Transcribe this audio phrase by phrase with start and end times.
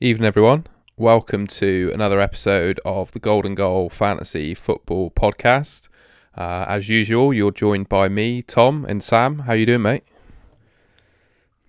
[0.00, 0.64] Evening, everyone.
[0.96, 5.88] Welcome to another episode of the Golden Goal Fantasy Football Podcast.
[6.36, 9.40] Uh, as usual, you're joined by me, Tom, and Sam.
[9.40, 10.04] How you doing, mate?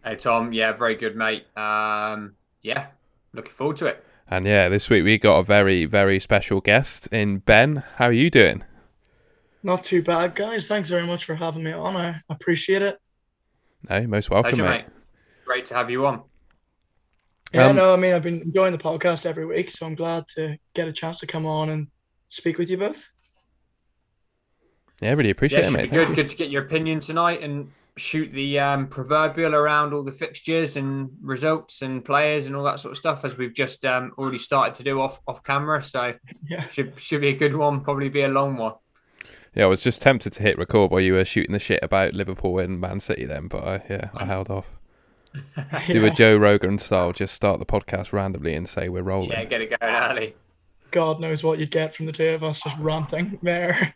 [0.03, 0.53] Hey, Tom.
[0.53, 1.45] Yeah, very good, mate.
[1.57, 2.87] Um, yeah,
[3.33, 4.05] looking forward to it.
[4.27, 7.83] And yeah, this week we got a very, very special guest in Ben.
[7.95, 8.63] How are you doing?
[9.63, 10.67] Not too bad, guys.
[10.67, 11.97] Thanks very much for having me on.
[11.97, 12.99] I appreciate it.
[13.87, 14.81] Hey, most welcome, Pleasure, mate.
[14.83, 14.89] mate.
[15.45, 16.21] Great to have you on.
[17.53, 20.27] Yeah, Um, no, I mean, I've been enjoying the podcast every week, so I'm glad
[20.35, 21.87] to get a chance to come on and
[22.29, 23.07] speak with you both.
[25.01, 25.81] Yeah, really appreciate yeah, it, mate.
[25.83, 26.09] be Thank good.
[26.09, 26.15] you.
[26.15, 30.77] Good to get your opinion tonight and shoot the um, proverbial around all the fixtures
[30.77, 34.37] and results and players and all that sort of stuff, as we've just um, already
[34.37, 35.81] started to do off off camera.
[35.81, 36.13] So
[36.49, 36.67] Yeah.
[36.67, 37.81] should should be a good one.
[37.81, 38.73] Probably be a long one.
[39.55, 42.13] Yeah, I was just tempted to hit record while you were shooting the shit about
[42.13, 44.78] Liverpool and Man City then, but I, yeah, I held off.
[45.87, 49.31] Do a Joe Rogan style, just start the podcast randomly and say we're rolling.
[49.31, 50.35] Yeah, get it going early.
[50.91, 53.93] God knows what you'd get from the two of us just ranting there.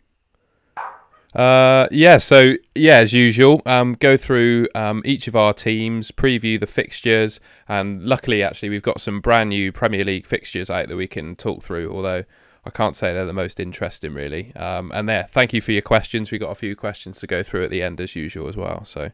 [1.34, 6.60] Uh, yeah, so yeah, as usual, um, go through um, each of our teams, preview
[6.60, 10.96] the fixtures, and luckily, actually, we've got some brand new Premier League fixtures out that
[10.96, 11.90] we can talk through.
[11.90, 12.22] Although
[12.64, 14.54] I can't say they're the most interesting, really.
[14.54, 16.30] Um, and there, thank you for your questions.
[16.30, 18.84] We got a few questions to go through at the end, as usual, as well.
[18.84, 19.10] So,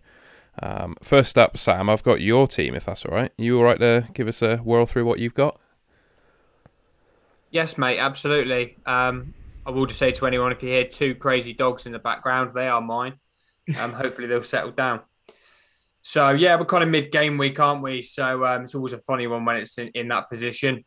[0.62, 3.32] um, first up, Sam, I've got your team, if that's all right.
[3.38, 5.58] You all right to give us a whirl through what you've got?
[7.50, 8.76] Yes, mate, absolutely.
[8.86, 9.34] Um,
[9.66, 12.52] I will just say to anyone if you hear two crazy dogs in the background,
[12.54, 13.14] they are mine.
[13.78, 15.00] Um, hopefully they'll settle down.
[16.02, 18.02] So yeah, we're kind of mid-game week, aren't we?
[18.02, 20.84] So um, it's always a funny one when it's in, in that position.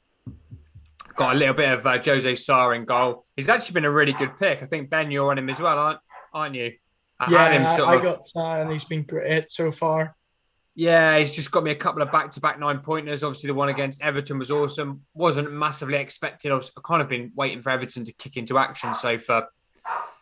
[1.15, 3.25] Got a little bit of uh, Jose Sa in goal.
[3.35, 4.63] He's actually been a really good pick.
[4.63, 5.99] I think Ben, you're on him as well, aren't
[6.33, 6.73] aren't you?
[7.27, 9.71] I yeah, had him I, sort I of- got Sam, and he's been great so
[9.71, 10.15] far.
[10.75, 13.21] Yeah, he's just got me a couple of back-to-back nine pointers.
[13.21, 15.01] Obviously, the one against Everton was awesome.
[15.13, 16.51] wasn't massively expected.
[16.51, 19.47] I was I kind of been waiting for Everton to kick into action, so for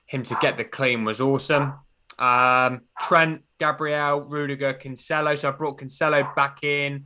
[0.08, 1.74] him to get the clean was awesome.
[2.20, 5.38] Um, Trent, Gabriel, Rudiger, Cancelo.
[5.38, 7.06] So I brought Cancelo back in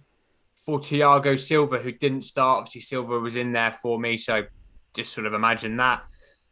[0.66, 2.62] for Thiago Silva, who didn't start.
[2.62, 4.44] Obviously, Silva was in there for me, so
[4.96, 6.04] just sort of imagine that.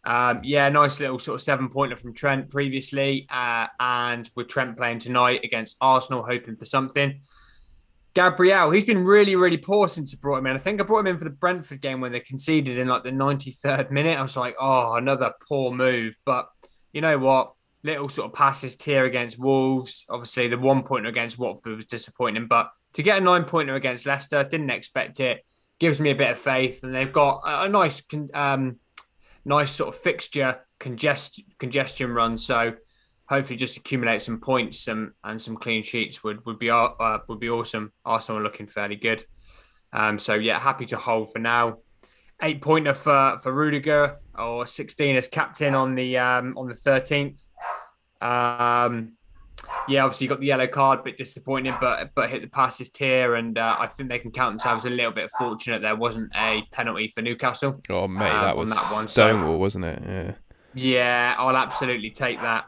[0.05, 3.27] Um, yeah, nice little sort of seven pointer from Trent previously.
[3.29, 7.21] Uh, and with Trent playing tonight against Arsenal, hoping for something.
[8.13, 10.55] Gabriel, he's been really, really poor since I brought him in.
[10.55, 13.03] I think I brought him in for the Brentford game when they conceded in like
[13.03, 14.19] the 93rd minute.
[14.19, 16.15] I was like, oh, another poor move.
[16.23, 16.47] But
[16.91, 17.53] you know what?
[17.83, 20.05] Little sort of passes tier against Wolves.
[20.09, 22.47] Obviously, the one pointer against Watford was disappointing.
[22.47, 25.43] But to get a nine pointer against Leicester, didn't expect it.
[25.79, 26.83] Gives me a bit of faith.
[26.83, 28.03] And they've got a, a nice
[28.35, 28.77] um,
[29.45, 32.37] nice sort of fixture congest congestion run.
[32.37, 32.73] So
[33.27, 37.39] hopefully, just accumulate some points and and some clean sheets would would be uh, would
[37.39, 37.91] be awesome.
[38.05, 39.23] Arsenal looking fairly good.
[39.91, 41.77] Um, so yeah, happy to hold for now.
[42.41, 47.41] Eight pointer for for Rudiger or sixteen as captain on the um, on the thirteenth.
[48.21, 49.13] Um,
[49.87, 53.35] yeah, obviously you got the yellow card, bit disappointing, but but hit the passes tier,
[53.35, 56.63] and uh, I think they can count themselves a little bit fortunate there wasn't a
[56.71, 57.81] penalty for Newcastle.
[57.89, 59.99] Oh, mate, Um, that on was that one, so- Stonewall, wasn't it?
[60.05, 60.33] Yeah.
[60.75, 62.65] Yeah, I'll absolutely take that.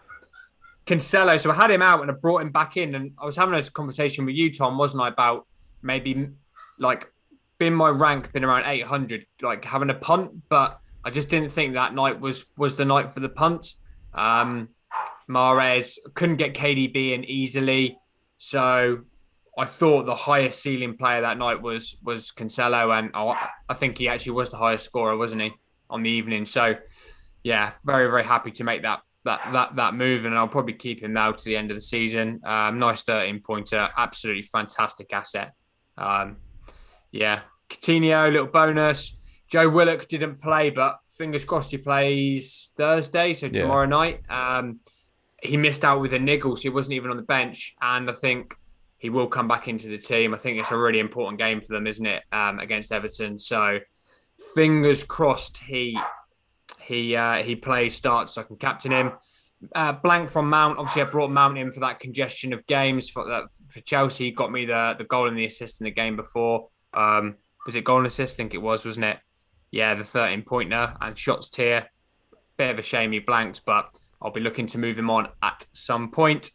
[0.85, 3.35] Cancelo, so I had him out and I brought him back in, and I was
[3.35, 5.47] having a conversation with you, Tom, wasn't I, about
[5.81, 6.29] maybe
[6.77, 7.11] like
[7.57, 11.73] being my rank been around 800, like having a punt, but I just didn't think
[11.73, 13.73] that night was was the night for the punt.
[14.13, 14.69] Um,
[15.27, 17.97] Mares couldn't get KDB in easily,
[18.37, 18.99] so
[19.57, 23.97] I thought the highest ceiling player that night was was Cancelo, and I, I think
[23.97, 25.51] he actually was the highest scorer, wasn't he,
[25.89, 26.45] on the evening?
[26.45, 26.75] So
[27.43, 31.01] yeah, very very happy to make that that that that move, and I'll probably keep
[31.01, 32.41] him now to the end of the season.
[32.45, 35.53] Um, nice thirteen pointer, absolutely fantastic asset.
[35.97, 36.37] Um,
[37.11, 39.17] yeah, Coutinho, little bonus.
[39.49, 43.61] Joe Willock didn't play, but fingers crossed he plays Thursday, so Yeah.
[43.61, 44.21] tomorrow night.
[44.29, 44.79] Um,
[45.45, 48.13] he missed out with a niggle, so he wasn't even on the bench, and I
[48.13, 48.55] think
[48.97, 50.33] he will come back into the team.
[50.33, 53.37] I think it's a really important game for them, isn't it, um, against Everton?
[53.39, 53.79] So
[54.53, 55.97] fingers crossed he
[56.81, 59.13] he uh, he plays starts so I can captain him.
[59.73, 60.77] Uh, blank from Mount.
[60.77, 64.31] Obviously, I brought Mount in for that congestion of games for that for Chelsea.
[64.31, 66.67] Got me the the goal and the assist in the game before.
[66.93, 68.35] Um, was it goal and assist?
[68.35, 69.17] I think it was, wasn't it?
[69.71, 71.89] Yeah, the 13 pointer and shots tier.
[72.57, 73.89] Bit of a shame he blanked, but
[74.25, 76.49] I'll be looking to move him on at some point.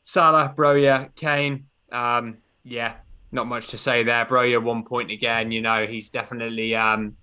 [0.00, 1.66] Salah, Broja, Kane.
[1.92, 2.94] Um, yeah,
[3.30, 4.24] not much to say there.
[4.24, 5.52] Broja, one point again.
[5.52, 7.16] You know, he's definitely um,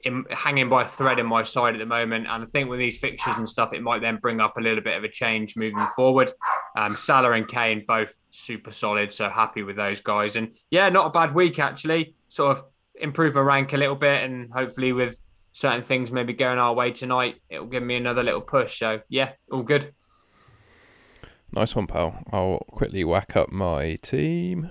[0.00, 2.26] in, hanging by a thread in my side at the moment.
[2.26, 4.82] And I think with these fixtures and stuff, it might then bring up a little
[4.82, 6.32] bit of a change moving forward.
[6.78, 10.34] Um, Salah and Kane both super solid, so happy with those guys.
[10.34, 12.14] And yeah, not a bad week actually.
[12.28, 12.64] Sort of
[12.94, 15.20] improve my rank a little bit, and hopefully with
[15.52, 18.78] certain things maybe going our way tonight, it'll give me another little push.
[18.78, 19.94] So yeah, all good.
[21.52, 22.22] Nice one, pal.
[22.30, 24.70] I'll quickly whack up my team.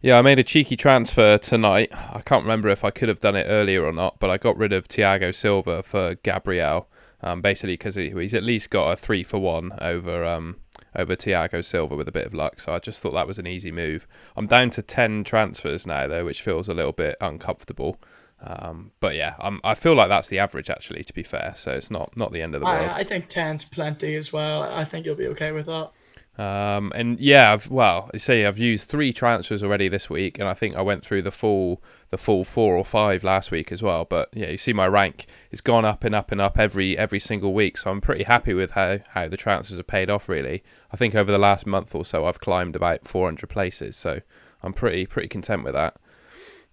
[0.00, 1.90] Yeah, I made a cheeky transfer tonight.
[1.92, 4.56] I can't remember if I could have done it earlier or not, but I got
[4.56, 6.88] rid of Thiago Silva for Gabriel,
[7.20, 10.56] um, basically because he, he's at least got a three for one over um,
[10.96, 12.58] over Thiago Silva with a bit of luck.
[12.58, 14.08] So I just thought that was an easy move.
[14.34, 18.00] I'm down to ten transfers now though, which feels a little bit uncomfortable.
[18.44, 21.04] Um, but yeah, I'm, I feel like that's the average actually.
[21.04, 22.88] To be fair, so it's not not the end of the world.
[22.88, 24.62] I, I think ten's plenty as well.
[24.62, 25.92] I think you'll be okay with that.
[26.38, 30.48] Um, and yeah, I've well, I say I've used three transfers already this week, and
[30.48, 33.82] I think I went through the full the full four or five last week as
[33.82, 34.06] well.
[34.06, 37.20] But yeah, you see my rank; it's gone up and up and up every every
[37.20, 37.76] single week.
[37.76, 40.28] So I'm pretty happy with how how the transfers have paid off.
[40.28, 43.94] Really, I think over the last month or so, I've climbed about 400 places.
[43.94, 44.20] So
[44.62, 45.98] I'm pretty pretty content with that.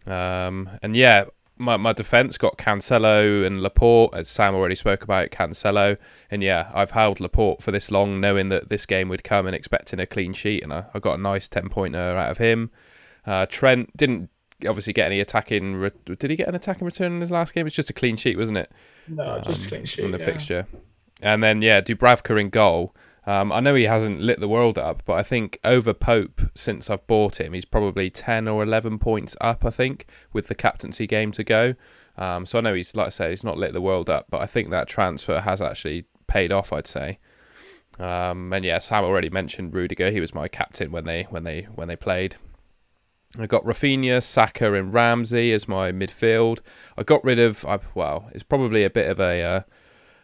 [0.07, 1.25] Um, and yeah,
[1.59, 5.97] my, my defence got Cancelo and Laporte, as Sam already spoke about Cancelo.
[6.31, 9.55] And yeah, I've held Laporte for this long, knowing that this game would come and
[9.55, 10.63] expecting a clean sheet.
[10.63, 12.71] And I, I got a nice 10 pointer out of him.
[13.25, 14.29] Uh, Trent didn't
[14.67, 15.75] obviously get any attacking.
[15.75, 17.67] Re- did he get an attacking return in his last game?
[17.67, 18.71] It's just a clean sheet, wasn't it?
[19.07, 20.03] No, um, just clean sheet.
[20.03, 20.25] From the yeah.
[20.25, 20.67] fixture.
[21.21, 22.95] And then, yeah, Dubravka in goal.
[23.25, 26.89] Um, I know he hasn't lit the world up, but I think over Pope since
[26.89, 29.65] I've bought him, he's probably ten or eleven points up.
[29.65, 31.75] I think with the captaincy game to go.
[32.17, 34.41] Um, so I know he's like I say, he's not lit the world up, but
[34.41, 36.73] I think that transfer has actually paid off.
[36.73, 37.19] I'd say.
[37.99, 40.09] Um, and yeah, Sam already mentioned Rudiger.
[40.09, 42.37] He was my captain when they when they when they played.
[43.37, 46.61] I got Raphinha, Saka, and Ramsey as my midfield.
[46.97, 47.63] I got rid of
[47.93, 49.61] well, it's probably a bit of a uh,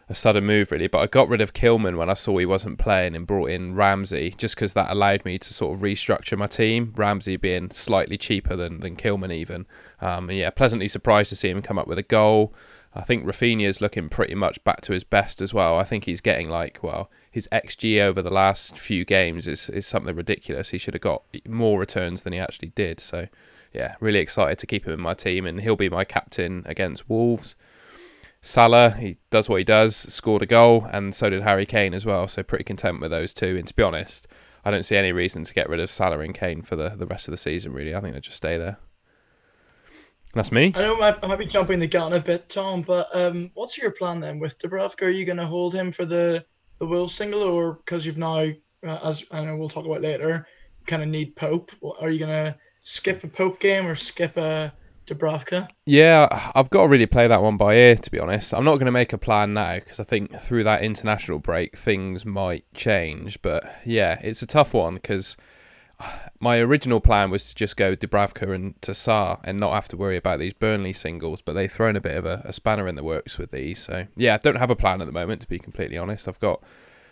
[0.08, 0.86] a sudden move really.
[0.86, 3.74] But I got rid of Kilman when I saw he wasn't playing and brought in
[3.74, 6.92] Ramsey just because that allowed me to sort of restructure my team.
[6.96, 9.66] Ramsey being slightly cheaper than than Kilman even.
[10.00, 12.54] Um, and yeah, pleasantly surprised to see him come up with a goal.
[12.94, 15.78] I think Raphinha is looking pretty much back to his best as well.
[15.78, 19.86] I think he's getting like well, his xG over the last few games is is
[19.86, 20.70] something ridiculous.
[20.70, 23.00] He should have got more returns than he actually did.
[23.00, 23.28] So
[23.72, 27.08] yeah, really excited to keep him in my team, and he'll be my captain against
[27.10, 27.54] Wolves.
[28.46, 32.06] Salah, he does what he does, scored a goal, and so did Harry Kane as
[32.06, 32.28] well.
[32.28, 33.56] So pretty content with those two.
[33.56, 34.28] And to be honest,
[34.64, 37.06] I don't see any reason to get rid of Salah and Kane for the, the
[37.06, 37.72] rest of the season.
[37.72, 38.78] Really, I think they'll just stay there.
[40.32, 40.72] That's me.
[40.76, 43.90] I know I might be jumping the gun a bit, Tom, but um, what's your
[43.90, 45.02] plan then with Dubravka?
[45.02, 46.44] Are you going to hold him for the
[46.78, 48.44] the Wolves single, or because you've now,
[48.86, 50.46] uh, as I know we'll talk about later,
[50.86, 51.72] kind of need Pope?
[52.00, 54.72] Are you going to skip a Pope game or skip a
[55.06, 55.68] Dubravka?
[55.84, 58.52] Yeah, I've got to really play that one by ear, to be honest.
[58.52, 61.76] I'm not going to make a plan now because I think through that international break,
[61.76, 63.40] things might change.
[63.40, 65.36] But yeah, it's a tough one because
[66.40, 70.16] my original plan was to just go Dubravka and Tassar and not have to worry
[70.16, 73.04] about these Burnley singles, but they've thrown a bit of a, a spanner in the
[73.04, 73.78] works with these.
[73.78, 76.28] So yeah, I don't have a plan at the moment, to be completely honest.
[76.28, 76.62] I've got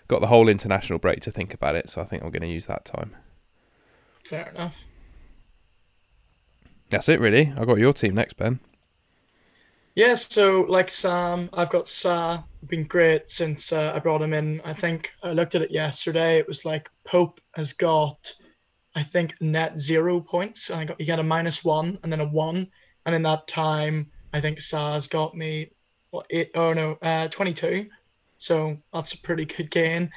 [0.08, 2.48] got the whole international break to think about it, so I think I'm going to
[2.48, 3.16] use that time.
[4.24, 4.84] Fair enough.
[6.94, 7.52] That's it, really.
[7.58, 8.60] I got your team next, Ben.
[9.96, 12.42] Yeah, so like Sam, I've got Sa.
[12.66, 14.60] Been great since uh, I brought him in.
[14.64, 16.38] I think I looked at it yesterday.
[16.38, 18.32] It was like Pope has got,
[18.94, 20.70] I think, net zero points.
[20.70, 22.68] And I got he got a minus one and then a one,
[23.06, 25.70] and in that time, I think Sa's got me
[26.10, 26.52] what eight?
[26.54, 27.88] Oh no, uh, twenty-two.
[28.38, 30.10] So that's a pretty good gain.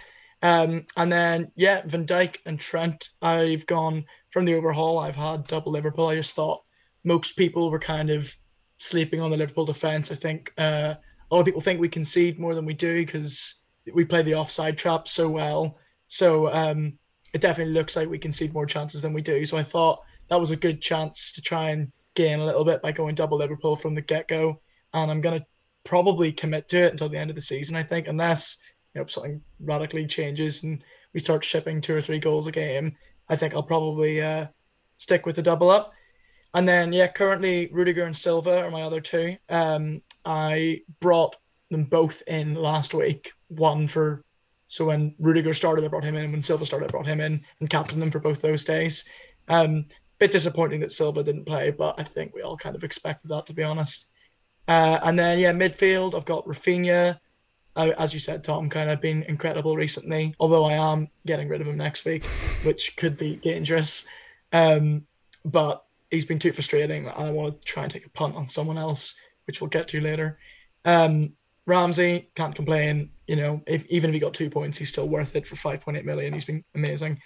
[0.43, 3.09] Um, and then yeah, Van Dijk and Trent.
[3.21, 4.99] I've gone from the overhaul.
[4.99, 6.07] I've had double Liverpool.
[6.07, 6.63] I just thought
[7.07, 8.35] most people were kind of
[8.75, 10.11] sleeping on the Liverpool defense.
[10.11, 10.95] I think uh,
[11.31, 14.35] a lot of people think we concede more than we do because we play the
[14.35, 15.77] offside trap so well.
[16.09, 16.99] So um,
[17.33, 19.45] it definitely looks like we concede more chances than we do.
[19.45, 22.81] So I thought that was a good chance to try and gain a little bit
[22.81, 24.59] by going double Liverpool from the get go.
[24.93, 25.45] And I'm gonna
[25.85, 27.77] probably commit to it until the end of the season.
[27.77, 28.57] I think unless
[28.93, 30.83] you know something radically changes and
[31.13, 32.97] we start shipping two or three goals a game,
[33.29, 34.47] I think I'll probably uh,
[34.97, 35.93] stick with the double up.
[36.57, 39.37] And then, yeah, currently Rudiger and Silva are my other two.
[39.47, 41.35] Um, I brought
[41.69, 43.31] them both in last week.
[43.49, 44.23] One for,
[44.67, 46.31] so when Rudiger started, I brought him in.
[46.31, 49.05] When Silva started, I brought him in and captained them for both those days.
[49.47, 49.85] Um,
[50.17, 53.45] bit disappointing that Silva didn't play, but I think we all kind of expected that,
[53.45, 54.07] to be honest.
[54.67, 57.19] Uh, and then, yeah, midfield, I've got Raphinha.
[57.75, 61.61] Uh, as you said, Tom, kind of been incredible recently, although I am getting rid
[61.61, 62.25] of him next week,
[62.63, 64.07] which could be dangerous.
[64.51, 65.05] Um,
[65.45, 67.07] but he's been too frustrating.
[67.07, 69.15] I want to try and take a punt on someone else.
[69.45, 70.37] which we'll get to later.
[70.83, 71.33] Um,
[71.65, 73.09] Ramsey can't complain.
[73.27, 76.03] You know, if, even if he got two points, he's still worth it for 5.8
[76.05, 76.33] million.
[76.33, 77.21] He's been amazing.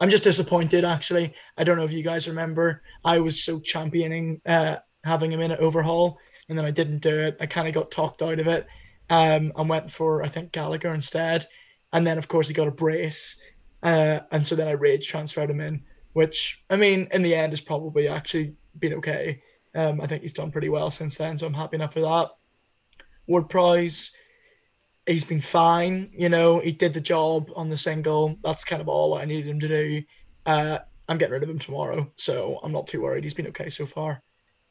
[0.00, 1.34] I'm just disappointed, actually.
[1.56, 2.82] I don't know if you guys remember.
[3.04, 7.18] I was so championing uh, having him in at overhaul, and then I didn't do
[7.18, 7.36] it.
[7.40, 8.66] I kind of got talked out of it
[9.08, 11.46] um, and went for, I think, Gallagher instead.
[11.92, 13.42] And then, of course, he got a brace.
[13.82, 15.82] Uh, and so then I rage transferred him in,
[16.16, 19.42] which, I mean, in the end, has probably actually been okay.
[19.74, 22.30] Um, I think he's done pretty well since then, so I'm happy enough for that.
[23.26, 24.12] Ward Prowse,
[25.06, 26.08] he's been fine.
[26.16, 28.38] You know, he did the job on the single.
[28.42, 30.02] That's kind of all I needed him to do.
[30.46, 33.22] Uh, I'm getting rid of him tomorrow, so I'm not too worried.
[33.22, 34.22] He's been okay so far.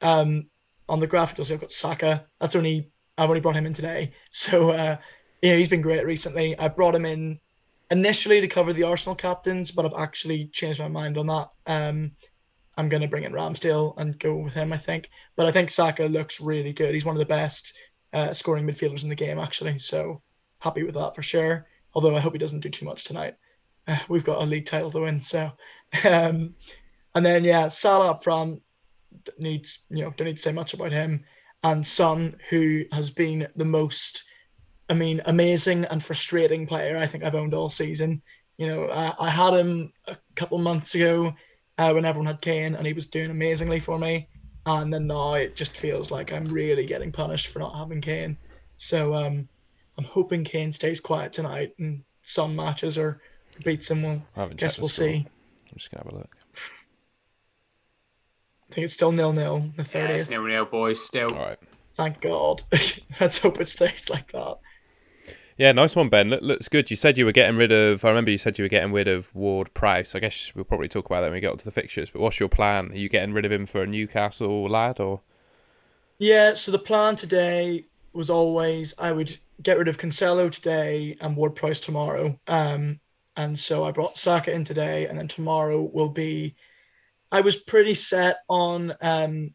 [0.02, 0.48] Um,
[0.90, 2.26] on the graphicals, I've got Saka.
[2.42, 4.98] That's only I've only brought him in today, so uh,
[5.44, 6.58] yeah, he's been great recently.
[6.58, 7.40] I brought him in
[7.92, 11.50] initially to cover the Arsenal captains, but I've actually changed my mind on that.
[11.68, 12.12] Um,
[12.78, 15.10] I'm going to bring in Ramsdale and go with him, I think.
[15.36, 16.94] But I think Saka looks really good.
[16.94, 17.78] He's one of the best
[18.14, 19.80] uh, scoring midfielders in the game, actually.
[19.80, 20.22] So
[20.60, 21.68] happy with that for sure.
[21.94, 23.36] Although I hope he doesn't do too much tonight.
[23.88, 25.52] Uh, we've got a league title to win, so.
[26.04, 26.56] Um,
[27.14, 28.62] and then yeah, Salah up front
[29.40, 31.24] needs you know don't need to say much about him,
[31.64, 34.24] and Son who has been the most,
[34.90, 38.22] I mean, amazing and frustrating player I think I've owned all season.
[38.58, 41.34] You know, I, I had him a couple months ago
[41.78, 44.28] uh, when everyone had Kane, and he was doing amazingly for me.
[44.66, 48.38] And then now it just feels like I'm really getting punished for not having Kane.
[48.78, 49.48] So um,
[49.98, 53.22] I'm hoping Kane stays quiet tonight and some matches or
[53.64, 54.04] beats him.
[54.04, 55.26] We'll I guess we'll see.
[55.28, 56.38] I'm just gonna have a look.
[58.70, 59.70] I think it's still nil nil.
[59.78, 59.94] The 30th.
[59.94, 61.04] Yeah, it's nil nil, boys.
[61.04, 61.32] Still.
[61.34, 61.60] All right.
[61.94, 62.64] Thank God.
[63.22, 64.58] Let's hope it stays like that.
[65.58, 66.30] Yeah, nice one, Ben.
[66.30, 66.90] Look, looks good.
[66.90, 68.04] You said you were getting rid of.
[68.04, 70.14] I remember you said you were getting rid of Ward Prowse.
[70.14, 72.10] I guess we'll probably talk about that when we get onto the fixtures.
[72.10, 72.92] But what's your plan?
[72.92, 75.22] Are you getting rid of him for a Newcastle lad or?
[76.20, 76.56] Yeah.
[76.56, 81.56] So the plan today was always I would get rid of Cancelo today and Ward
[81.56, 82.38] Prowse tomorrow.
[82.48, 83.00] Um,
[83.38, 86.56] and so I brought Saka in today, and then tomorrow will be.
[87.32, 89.54] I was pretty set on um,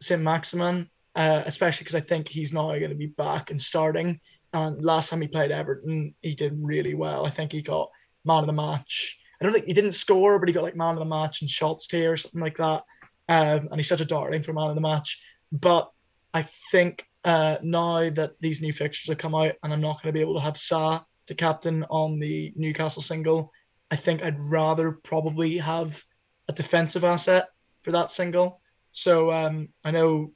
[0.00, 0.22] St.
[0.22, 4.20] Maximin, uh, especially because I think he's now going to be back and starting.
[4.52, 7.26] And last time he played Everton, he did really well.
[7.26, 7.90] I think he got
[8.24, 9.18] man of the match.
[9.40, 11.50] I don't think he didn't score, but he got like man of the match and
[11.50, 12.84] shots tier or something like that.
[13.28, 15.20] Um, and he's such a darling for man of the match.
[15.52, 15.90] But
[16.34, 20.12] I think uh, now that these new fixtures have come out and I'm not going
[20.12, 23.52] to be able to have Sa to captain on the Newcastle single,
[23.90, 26.02] I think I'd rather probably have
[26.48, 27.48] a defensive asset
[27.82, 28.60] for that single.
[28.92, 30.32] So um, I know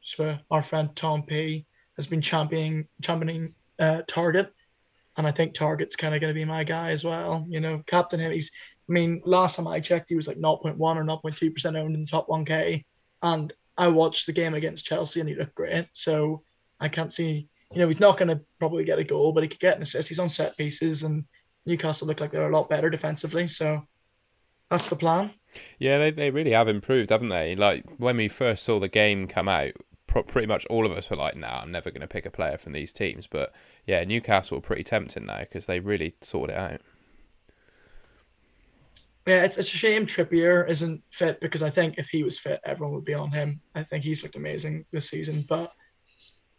[0.50, 1.66] our friend Tom P
[1.96, 4.50] has been championing championing uh, Targett,
[5.16, 7.44] and I think Targett's kind of going to be my guy as well.
[7.48, 8.32] You know, captain him.
[8.32, 8.50] He's,
[8.88, 12.02] I mean, last time I checked, he was like 0.1 or 0.2 percent owned in
[12.02, 12.84] the top 1K,
[13.22, 15.86] and I watched the game against Chelsea and he looked great.
[15.92, 16.42] So
[16.80, 19.48] I can't see, you know, he's not going to probably get a goal, but he
[19.48, 20.08] could get an assist.
[20.08, 21.24] He's on set pieces, and
[21.66, 23.46] Newcastle look like they're a lot better defensively.
[23.46, 23.82] So
[24.70, 25.30] that's the plan.
[25.78, 27.54] Yeah, they, they really have improved, haven't they?
[27.54, 29.72] Like when we first saw the game come out,
[30.22, 32.58] pretty much all of us were like, "Nah, I'm never going to pick a player
[32.58, 33.52] from these teams." But
[33.86, 36.80] yeah, Newcastle are pretty tempting now because they really sorted it out.
[39.26, 42.60] Yeah, it's, it's a shame Trippier isn't fit because I think if he was fit,
[42.64, 43.60] everyone would be on him.
[43.74, 45.72] I think he's looked amazing this season, but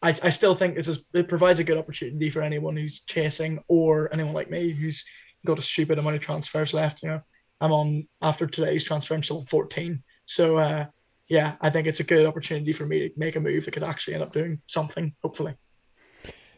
[0.02, 3.64] I, I still think this is it provides a good opportunity for anyone who's chasing
[3.68, 5.06] or anyone like me who's
[5.46, 7.04] got a stupid amount of transfers left.
[7.04, 7.22] You know,
[7.62, 10.04] I'm on after today's transfer, I'm still 14.
[10.26, 10.86] So uh,
[11.28, 13.84] yeah, I think it's a good opportunity for me to make a move that could
[13.84, 15.56] actually end up doing something, hopefully.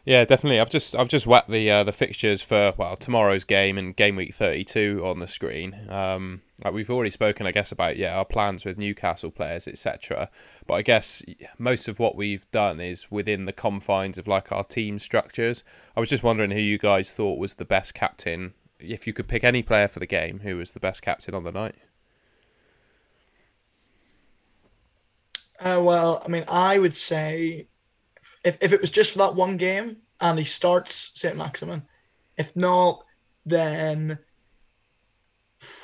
[0.07, 0.61] Yeah, definitely.
[0.61, 4.15] I've just I've just whacked the uh, the fixtures for well tomorrow's game and game
[4.15, 5.75] week thirty two on the screen.
[5.89, 10.29] Um, like we've already spoken, I guess, about yeah our plans with Newcastle players, etc.
[10.65, 11.23] But I guess
[11.57, 15.65] most of what we've done is within the confines of like our team structures.
[15.93, 18.53] I was just wondering who you guys thought was the best captain.
[18.79, 21.43] If you could pick any player for the game, who was the best captain on
[21.43, 21.75] the night?
[25.59, 27.67] Uh, well, I mean, I would say
[28.43, 31.35] if, if it was just for that one game and he starts St.
[31.35, 31.83] Maximin,
[32.37, 33.03] if not,
[33.45, 34.19] then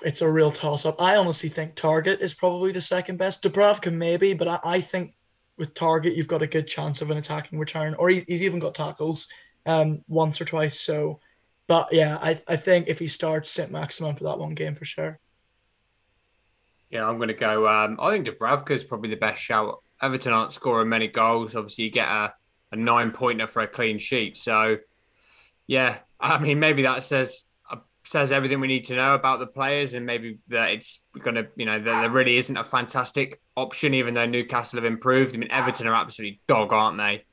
[0.03, 1.01] it's a real toss up.
[1.01, 3.43] I honestly think Targett is probably the second best.
[3.43, 5.15] Dubravka maybe, but I, I think
[5.57, 8.59] with Targett you've got a good chance of an attacking return, or he, he's even
[8.59, 9.27] got tackles
[9.65, 10.79] um, once or twice.
[10.79, 11.19] So,
[11.67, 13.71] but yeah, I, I think if he starts St.
[13.71, 15.19] Maximin for that one game for sure.
[16.93, 17.67] Yeah, I'm going to go.
[17.67, 19.81] Um, I think Dubravka is probably the best shout.
[19.99, 21.55] Everton aren't scoring many goals.
[21.55, 22.35] Obviously, you get a,
[22.71, 24.37] a nine pointer for a clean sheet.
[24.37, 24.77] So,
[25.65, 29.47] yeah, I mean, maybe that says uh, says everything we need to know about the
[29.47, 33.41] players, and maybe that it's going to, you know, that there really isn't a fantastic
[33.57, 35.33] option, even though Newcastle have improved.
[35.33, 37.25] I mean, Everton are absolutely dog, aren't they?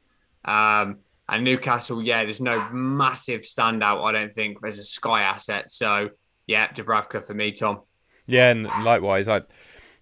[0.43, 4.03] Um, and Newcastle, yeah, there's no massive standout.
[4.05, 5.71] I don't think there's a Sky asset.
[5.71, 6.09] So
[6.47, 7.81] yeah, Dubravka for me, Tom.
[8.31, 9.43] Yeah, and likewise, I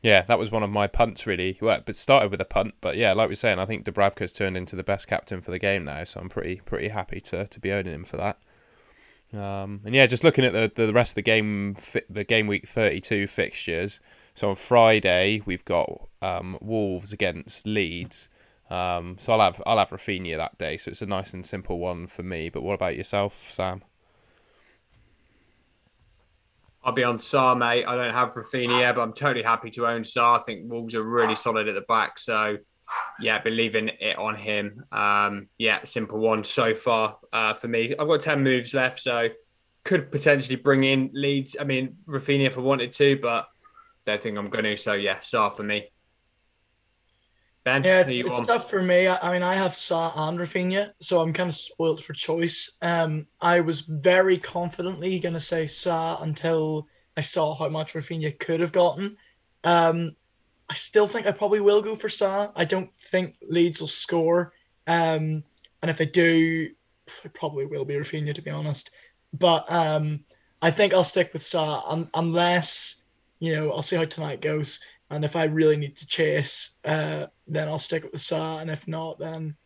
[0.03, 1.59] yeah, that was one of my punts really.
[1.61, 4.33] Well, but started with a punt, but yeah, like we are saying, I think Dubravka's
[4.33, 7.47] turned into the best captain for the game now, so I'm pretty pretty happy to
[7.47, 8.39] to be owning him for that.
[9.33, 11.77] Um, and yeah, just looking at the the rest of the game,
[12.09, 14.01] the game week 32 fixtures.
[14.35, 18.29] So on Friday we've got um, Wolves against Leeds.
[18.71, 20.77] Um, so I'll have I'll have Raphinha that day.
[20.77, 22.51] So it's a nice and simple one for me.
[22.51, 23.83] But what about yourself, Sam?
[26.89, 27.85] I'll be on Sa, mate.
[27.87, 30.37] I don't have Raphinha, but I'm totally happy to own Sa.
[30.37, 32.19] I think Wolves are really solid at the back.
[32.19, 32.57] So,
[33.21, 34.87] yeah, believing it on him.
[34.91, 37.95] Um, yeah, simple one so far uh, for me.
[37.95, 39.29] I've got 10 moves left, so
[39.85, 41.57] could potentially bring in Leeds.
[41.61, 43.49] I mean, Raphinha if I wanted to, but
[44.07, 44.77] don't think I'm going to.
[44.79, 45.91] So, yeah, Sa for me.
[47.69, 49.09] Ben, yeah, it's, it's tough for me.
[49.09, 52.79] I, I, mean, I have Sa and Raphinha, so I'm kind of spoiled for choice.
[52.81, 58.39] Um, I was very confidently going to say Sa until I saw how much Raphinha
[58.39, 59.19] could have gotten.
[59.65, 60.17] Um,
[60.71, 62.51] I still think I probably will go for Sa.
[62.57, 64.55] I don't think Leeds will score.
[64.87, 65.45] Um,
[65.83, 66.71] and if they do,
[67.23, 68.93] it probably will be Raphinha, to be honest.
[69.35, 70.25] But um,
[70.63, 73.03] I think I'll stick with Sa un- unless,
[73.41, 74.81] you know, I'll see how tonight goes.
[75.11, 78.71] And if I really need to chase, uh, then I'll stick with the Sa, and
[78.71, 79.57] if not, then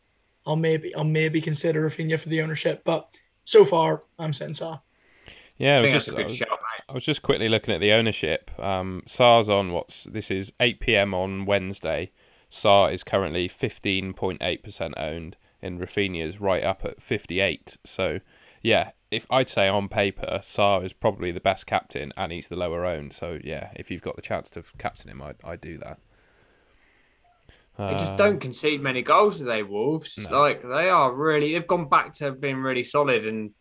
[0.47, 2.83] I'll maybe I'll maybe consider Raphinha for the ownership.
[2.85, 3.09] But
[3.45, 4.79] so far, I'm saying Sa.
[5.57, 6.49] Yeah, I, I just, I was, shout,
[6.89, 8.51] I was, just quickly looking at the ownership.
[8.59, 11.15] Um, Sa's on what's this is 8 p.m.
[11.15, 12.11] on Wednesday.
[12.49, 17.79] Sa is currently 15.8% owned, and Raphinha is right up at 58.
[17.85, 18.21] So,
[18.62, 22.57] yeah, if I'd say on paper, Sa is probably the best captain and he's the
[22.57, 23.12] lower owned.
[23.12, 25.99] So yeah, if you've got the chance to captain him, I'd, I'd do that.
[27.78, 30.19] They just don't um, concede many goals, do they, Wolves?
[30.31, 30.40] No.
[30.40, 33.26] Like they are really, they've gone back to being really solid.
[33.26, 33.52] And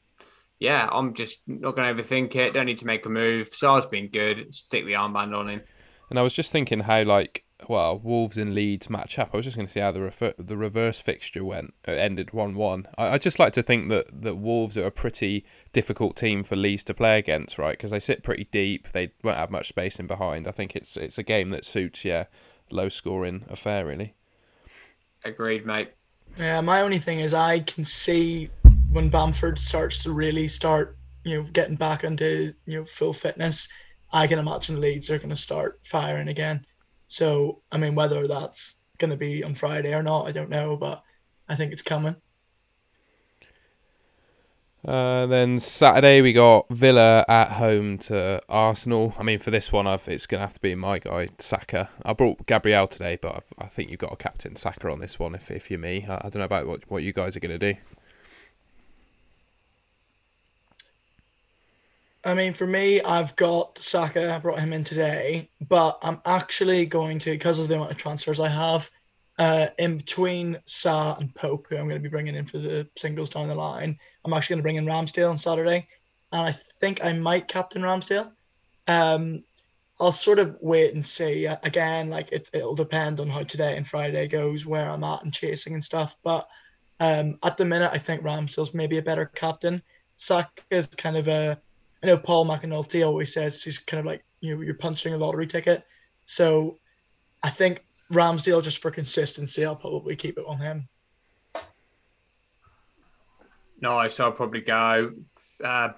[0.60, 2.54] yeah, I'm just not going to overthink it.
[2.54, 3.50] Don't need to make a move.
[3.54, 4.54] Sa's been good.
[4.54, 5.62] Stick the armband on him.
[6.10, 9.30] And I was just thinking how like well, Wolves and Leeds match up.
[9.34, 11.74] I was just going to see how the refer- the reverse fixture went.
[11.86, 12.88] It ended one one.
[12.98, 16.56] I I just like to think that that Wolves are a pretty difficult team for
[16.56, 17.78] Leeds to play against, right?
[17.78, 18.90] Because they sit pretty deep.
[18.90, 20.48] They won't have much space in behind.
[20.48, 22.26] I think it's it's a game that suits yeah
[22.70, 24.14] low scoring affair really.
[25.24, 25.92] Agreed, mate.
[26.38, 28.50] Yeah, my only thing is I can see
[28.92, 33.68] when Bamford starts to really start, you know, getting back into you know full fitness.
[34.14, 36.66] I can imagine Leeds are going to start firing again.
[37.12, 40.78] So, I mean, whether that's going to be on Friday or not, I don't know,
[40.78, 41.04] but
[41.50, 42.16] I think it's coming.
[44.88, 49.14] Uh, then Saturday we got Villa at home to Arsenal.
[49.20, 51.90] I mean, for this one, I've, it's going to have to be my guy Saka.
[52.06, 55.20] I brought Gabriel today, but I've, i think you've got a captain Saka on this
[55.20, 55.36] one.
[55.36, 57.60] If if you're me, I, I don't know about what what you guys are going
[57.60, 57.80] to do.
[62.24, 64.34] I mean, for me, I've got Saka.
[64.34, 67.98] I brought him in today, but I'm actually going to, because of the amount of
[67.98, 68.90] transfers I have,
[69.40, 72.88] uh, in between Sa and Pope, who I'm going to be bringing in for the
[72.96, 75.88] singles down the line, I'm actually going to bring in Ramsdale on Saturday,
[76.32, 78.32] and I think I might captain Ramsdale.
[78.88, 79.44] Um,
[80.00, 81.46] I'll sort of wait and see.
[81.46, 85.34] Again, like it, it'll depend on how today and Friday goes, where I'm at and
[85.34, 86.18] chasing and stuff.
[86.24, 86.48] But
[87.00, 89.82] um, at the minute, I think Ramsdale's maybe a better captain.
[90.18, 91.60] Saka is kind of a
[92.04, 95.18] I know Paul McAnulty always says he's kind of like you know you're punching a
[95.18, 95.86] lottery ticket.
[96.26, 96.80] So
[97.44, 100.88] I think Ramsdale just for consistency, I'll probably keep it on him.
[103.80, 104.20] Nice.
[104.20, 105.14] I'll probably go
[105.64, 105.90] uh,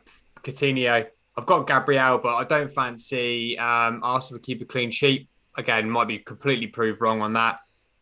[0.41, 1.05] Coutinho.
[1.35, 5.27] I've got Gabriel, but I don't fancy um, Arsenal to keep a clean sheet.
[5.57, 7.59] Again, might be completely proved wrong on that.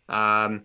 [0.10, 0.64] Um,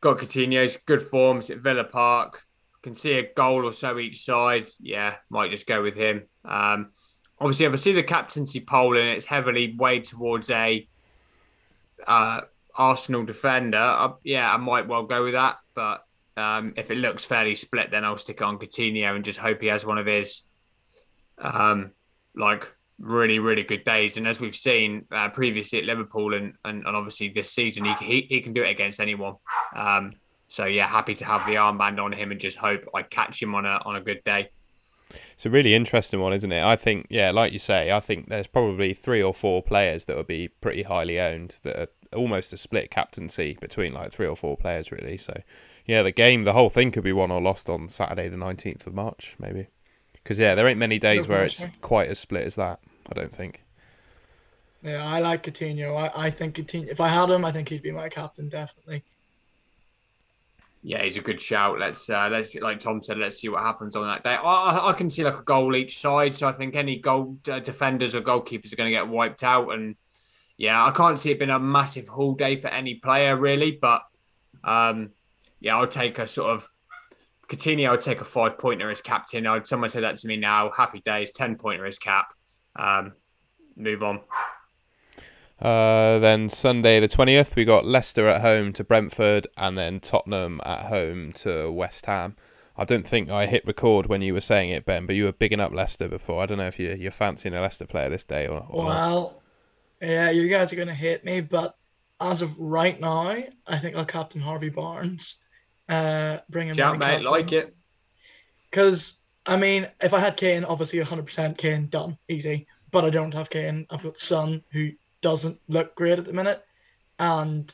[0.00, 2.42] got Coutinho's good forms at Villa Park
[2.84, 6.24] can see a goal or so each side, yeah, might just go with him.
[6.44, 6.90] Um,
[7.40, 10.86] obviously, if I see the captaincy poll and it's heavily weighed towards a
[12.06, 12.42] uh,
[12.76, 15.56] Arsenal defender, I, yeah, I might well go with that.
[15.74, 16.04] But
[16.36, 19.68] um, if it looks fairly split, then I'll stick on Coutinho and just hope he
[19.68, 20.42] has one of his
[21.38, 21.92] um,
[22.36, 24.18] like really, really good days.
[24.18, 27.94] And as we've seen uh, previously at Liverpool and, and, and obviously this season, he,
[27.94, 29.36] he, he can do it against anyone.
[29.74, 30.12] Um,
[30.54, 33.56] so yeah, happy to have the armband on him and just hope I catch him
[33.56, 34.50] on a on a good day.
[35.32, 36.62] It's a really interesting one, isn't it?
[36.62, 40.16] I think, yeah, like you say, I think there's probably three or four players that
[40.16, 44.36] would be pretty highly owned that are almost a split captaincy between like three or
[44.36, 45.16] four players, really.
[45.16, 45.42] So,
[45.86, 48.86] yeah, the game, the whole thing could be won or lost on Saturday, the 19th
[48.86, 49.66] of March, maybe.
[50.12, 53.32] Because, yeah, there ain't many days where it's quite as split as that, I don't
[53.32, 53.62] think.
[54.82, 55.96] Yeah, I like Coutinho.
[55.96, 59.04] I, I think Coutinho, if I had him, I think he'd be my captain, definitely.
[60.86, 61.78] Yeah, he's a good shout.
[61.78, 64.34] Let's uh, let's like Tom said, let's see what happens on that day.
[64.34, 67.58] I, I can see like a goal each side, so I think any goal uh,
[67.58, 69.70] defenders or goalkeepers are going to get wiped out.
[69.70, 69.96] And
[70.58, 74.02] yeah, I can't see it being a massive haul day for any player really, but
[74.62, 75.12] um,
[75.58, 76.68] yeah, I'll take a sort of
[77.48, 77.90] Coutinho.
[77.90, 79.46] I'd take a five pointer as captain.
[79.46, 80.70] I'd someone say that to me now.
[80.70, 82.26] Happy days, ten pointer as cap.
[82.76, 83.14] Um,
[83.74, 84.20] move on.
[85.64, 90.60] Uh, then Sunday the 20th, we got Leicester at home to Brentford and then Tottenham
[90.66, 92.36] at home to West Ham.
[92.76, 95.32] I don't think I hit record when you were saying it, Ben, but you were
[95.32, 96.42] bigging up Leicester before.
[96.42, 99.42] I don't know if you, you're fancying a Leicester player this day or, or Well,
[100.00, 100.08] not.
[100.10, 101.76] yeah, you guys are going to hate me, but
[102.20, 105.40] as of right now, I think I'll captain Harvey Barnes.
[105.88, 107.74] Uh, bring him Shout, mate, like it.
[108.70, 112.66] Because, I mean, if I had Kane, obviously 100% Kane, done, easy.
[112.90, 113.86] But I don't have Kane.
[113.90, 114.90] I've got Son, who
[115.24, 116.62] doesn't look great at the minute.
[117.18, 117.72] And,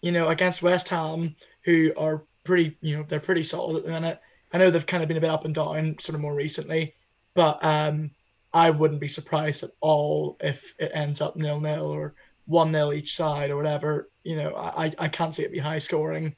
[0.00, 1.34] you know, against West Ham,
[1.64, 4.20] who are pretty, you know, they're pretty solid at the minute.
[4.52, 6.94] I know they've kind of been a bit up and down sort of more recently,
[7.34, 8.12] but um,
[8.52, 12.14] I wouldn't be surprised at all if it ends up nil nil or
[12.46, 14.08] one nil each side or whatever.
[14.22, 16.36] You know, I, I can't see it be high scoring,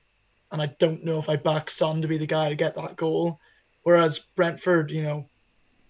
[0.50, 2.96] and I don't know if I back Son to be the guy to get that
[2.96, 3.38] goal.
[3.82, 5.28] Whereas Brentford, you know,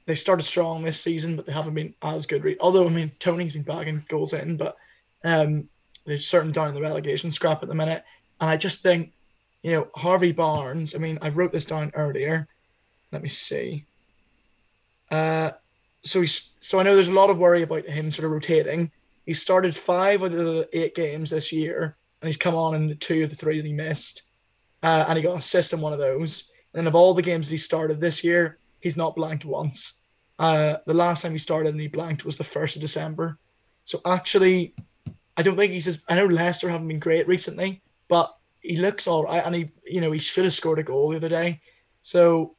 [0.06, 2.44] they started strong this season, but they haven't been as good.
[2.44, 4.76] Re- Although I mean, Toney's been bagging goals in, but
[5.24, 5.68] um,
[6.04, 8.04] they're certainly down in the relegation scrap at the minute.
[8.40, 9.12] And I just think,
[9.62, 10.94] you know, Harvey Barnes.
[10.94, 12.46] I mean, I wrote this down earlier.
[13.12, 13.84] Let me see.
[15.10, 15.52] Uh,
[16.02, 18.90] so he's so I know there's a lot of worry about him sort of rotating.
[19.24, 22.94] He started five of the eight games this year, and he's come on in the
[22.94, 24.22] two of the three that he missed,
[24.82, 26.50] uh, and he got an assist in one of those.
[26.74, 29.94] And of all the games that he started this year, he's not blanked once.
[30.38, 33.38] Uh, the last time he started and he blanked was the first of December.
[33.84, 34.74] So actually,
[35.36, 35.88] I don't think he's.
[35.88, 39.70] As, I know Leicester haven't been great recently, but he looks all right, and he,
[39.84, 41.60] you know, he should have scored a goal the other day.
[42.02, 42.56] So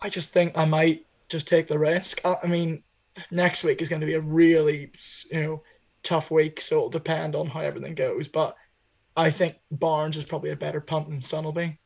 [0.00, 2.20] I just think I might just take the risk.
[2.24, 2.82] I, I mean,
[3.30, 4.90] next week is going to be a really,
[5.30, 5.62] you know,
[6.02, 8.26] tough week, so it'll depend on how everything goes.
[8.26, 8.56] But
[9.16, 11.78] I think Barnes is probably a better punt than Son be.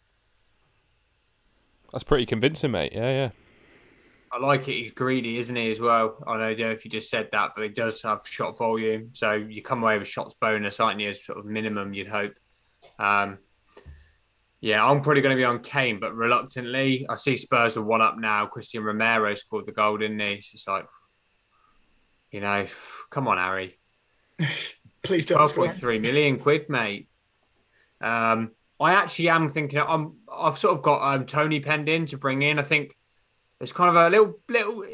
[1.92, 2.92] That's pretty convincing, mate.
[2.92, 3.30] Yeah, yeah.
[4.36, 4.74] I like it.
[4.74, 6.22] He's greedy, isn't he, as well?
[6.26, 9.10] I don't know if you just said that, but he does have shot volume.
[9.14, 11.08] So you come away with shots bonus, aren't you?
[11.08, 12.34] As sort of minimum, you'd hope.
[12.98, 13.38] Um,
[14.60, 18.02] yeah, I'm probably going to be on Kane, but reluctantly, I see Spurs are one
[18.02, 18.46] up now.
[18.46, 20.34] Cristian Romero scored the goal, didn't he?
[20.34, 20.86] It's just like,
[22.30, 22.66] you know,
[23.08, 23.78] come on, Harry.
[25.02, 25.38] Please don't.
[25.38, 27.08] Twelve point three million quid, mate.
[28.02, 29.78] Um, I actually am thinking.
[29.78, 30.16] I'm.
[30.30, 32.58] I've sort of got um, Toney penned in to bring in.
[32.58, 32.92] I think
[33.58, 34.84] there's kind of a little little.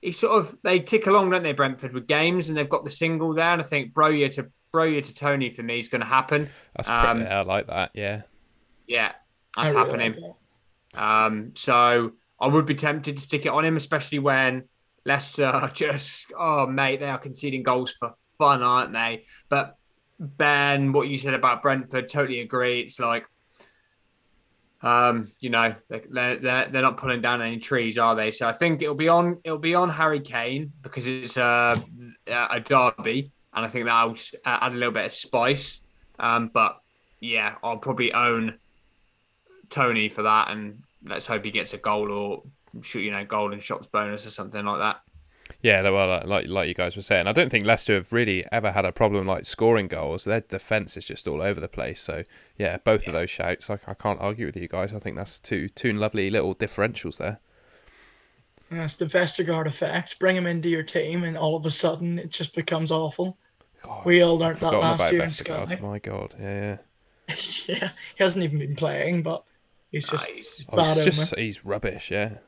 [0.00, 2.90] He sort of they tick along, don't they, Brentford with games, and they've got the
[2.90, 3.52] single there.
[3.52, 6.48] And I think Broja to Broja to Toney for me is going to happen.
[6.76, 7.90] That's pretty, um, I like that.
[7.94, 8.22] Yeah,
[8.86, 9.12] yeah,
[9.56, 10.14] that's really happening.
[10.20, 14.64] Like um, so I would be tempted to stick it on him, especially when
[15.04, 19.24] Leicester just oh mate, they are conceding goals for fun, aren't they?
[19.48, 19.76] But
[20.18, 22.80] Ben, what you said about Brentford, totally agree.
[22.80, 23.26] It's like
[24.82, 28.30] um, you know, they're, they're, they're not pulling down any trees, are they?
[28.30, 31.82] So I think it'll be on it'll be on Harry Kane because it's a,
[32.26, 35.82] a derby, and I think that'll add a little bit of spice.
[36.18, 36.80] Um, but
[37.20, 38.58] yeah, I'll probably own
[39.70, 42.42] Toney for that, and let's hope he gets a goal or
[42.82, 45.00] shoot, you know, and shots bonus or something like that.
[45.60, 48.72] Yeah, well, like like you guys were saying, I don't think Leicester have really ever
[48.72, 50.24] had a problem like scoring goals.
[50.24, 52.00] Their defense is just all over the place.
[52.00, 52.24] So
[52.56, 53.10] yeah, both yeah.
[53.10, 54.92] of those shouts, I, I can't argue with you guys.
[54.92, 57.40] I think that's two two lovely little differentials there.
[58.70, 60.18] That's the Vestergaard effect.
[60.18, 63.36] Bring him into your team, and all of a sudden it just becomes awful.
[63.82, 65.78] God, we all learned that last year in Sky.
[65.82, 66.78] My God, yeah,
[67.28, 67.34] yeah.
[67.66, 69.44] yeah, he hasn't even been playing, but
[69.90, 72.10] he's just oh, he's just he's rubbish.
[72.10, 72.38] Yeah,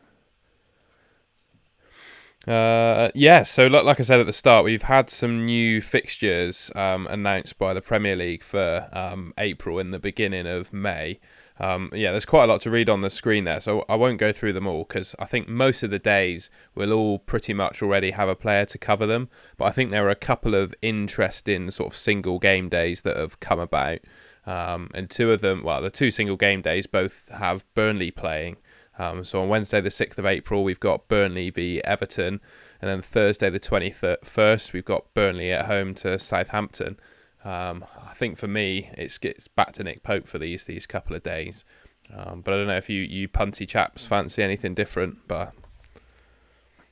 [2.47, 6.71] uh, yeah, so like, like I said at the start, we've had some new fixtures
[6.75, 11.21] um, announced by the Premier League for um, April and the beginning of May.
[11.61, 14.19] Um, yeah, there's quite a lot to read on the screen there, so I won't
[14.19, 17.81] go through them all because I think most of the days we'll all pretty much
[17.81, 19.29] already have a player to cover them.
[19.57, 23.17] But I think there are a couple of interesting sort of single game days that
[23.17, 24.01] have come about.
[24.47, 28.57] Um, and two of them, well, the two single game days both have Burnley playing.
[28.99, 32.41] Um, so on Wednesday, the 6th of April, we've got Burnley v Everton.
[32.81, 36.99] And then Thursday, the 21st, we've got Burnley at home to Southampton.
[37.45, 41.15] Um, I think for me, it's gets back to Nick Pope for these these couple
[41.15, 41.65] of days.
[42.15, 45.19] Um, but I don't know if you, you punty chaps fancy anything different.
[45.29, 45.53] But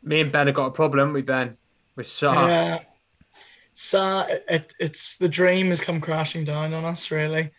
[0.03, 1.57] me and Ben have got a problem with Ben
[1.97, 2.47] with Sa.
[2.47, 2.81] Yeah,
[3.75, 7.11] Sa, it, it's the dream has come crashing down on us.
[7.11, 7.51] Really,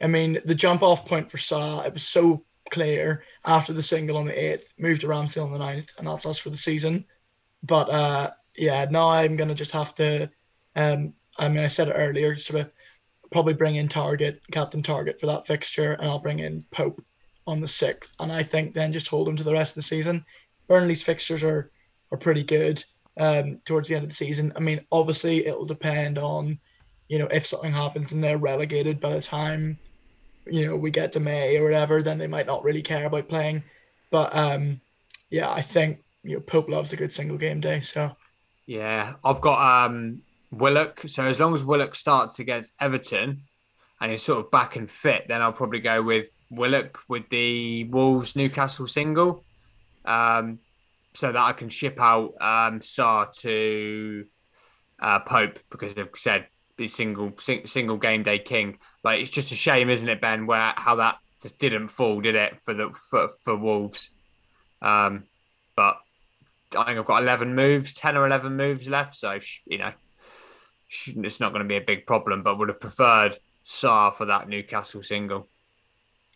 [0.00, 4.16] I mean, the jump off point for Sa, it was so clear after the single
[4.16, 7.04] on the eighth, moved to Ramsdale on the ninth, and that's us for the season.
[7.62, 10.28] But uh, yeah, now I'm gonna just have to.
[10.74, 12.72] Um, I mean, I said it earlier, sort of
[13.30, 17.02] probably bring in Targett, Captain Targett for that fixture, and I'll bring in Pope
[17.46, 18.14] on the sixth.
[18.18, 20.24] And I think then just hold him to the rest of the season.
[20.66, 21.70] Burnley's fixtures are
[22.10, 22.82] are pretty good
[23.18, 24.52] um, towards the end of the season.
[24.56, 26.58] I mean, obviously it'll depend on,
[27.08, 29.78] you know, if something happens and they're relegated by the time,
[30.46, 33.28] you know, we get to May or whatever, then they might not really care about
[33.28, 33.62] playing.
[34.10, 34.80] But um,
[35.30, 37.80] yeah, I think you know Pope loves a good single game day.
[37.80, 38.14] So
[38.66, 41.02] yeah, I've got um Willock.
[41.06, 43.42] So as long as Willock starts against Everton
[44.00, 47.84] and he's sort of back and fit, then I'll probably go with Willock with the
[47.84, 49.44] Wolves Newcastle single.
[50.04, 50.58] Um,
[51.14, 54.26] so that I can ship out um, Sa to
[54.98, 56.46] uh, Pope because they've said
[56.82, 58.78] he's single sing, single game day king.
[59.02, 60.46] Like it's just a shame, isn't it, Ben?
[60.46, 64.10] Where how that just didn't fall, did it for the for, for Wolves?
[64.80, 65.24] Um,
[65.76, 65.96] but
[66.76, 69.92] I think I've got eleven moves, ten or eleven moves left, so you know
[71.06, 72.42] it's not going to be a big problem.
[72.42, 75.48] But would have preferred Sa for that Newcastle single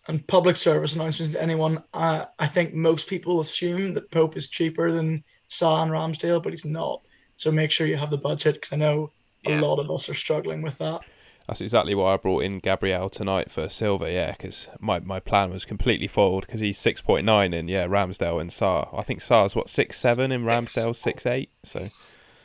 [0.08, 1.82] and public service announcements to anyone.
[1.92, 6.52] Uh, I think most people assume that Pope is cheaper than Sa and Ramsdale, but
[6.52, 7.02] he's not.
[7.36, 9.10] So make sure you have the budget because I know
[9.48, 9.60] yeah.
[9.60, 11.02] a lot of us are struggling with that.
[11.46, 15.50] That's exactly why I brought in Gabriel tonight for Silva, yeah, because my, my plan
[15.50, 18.88] was completely foiled because he's 6.9 in, yeah, Ramsdale and Sa.
[18.92, 21.86] I think Sa's what, 6.7 and Ramsdale 6.8, so...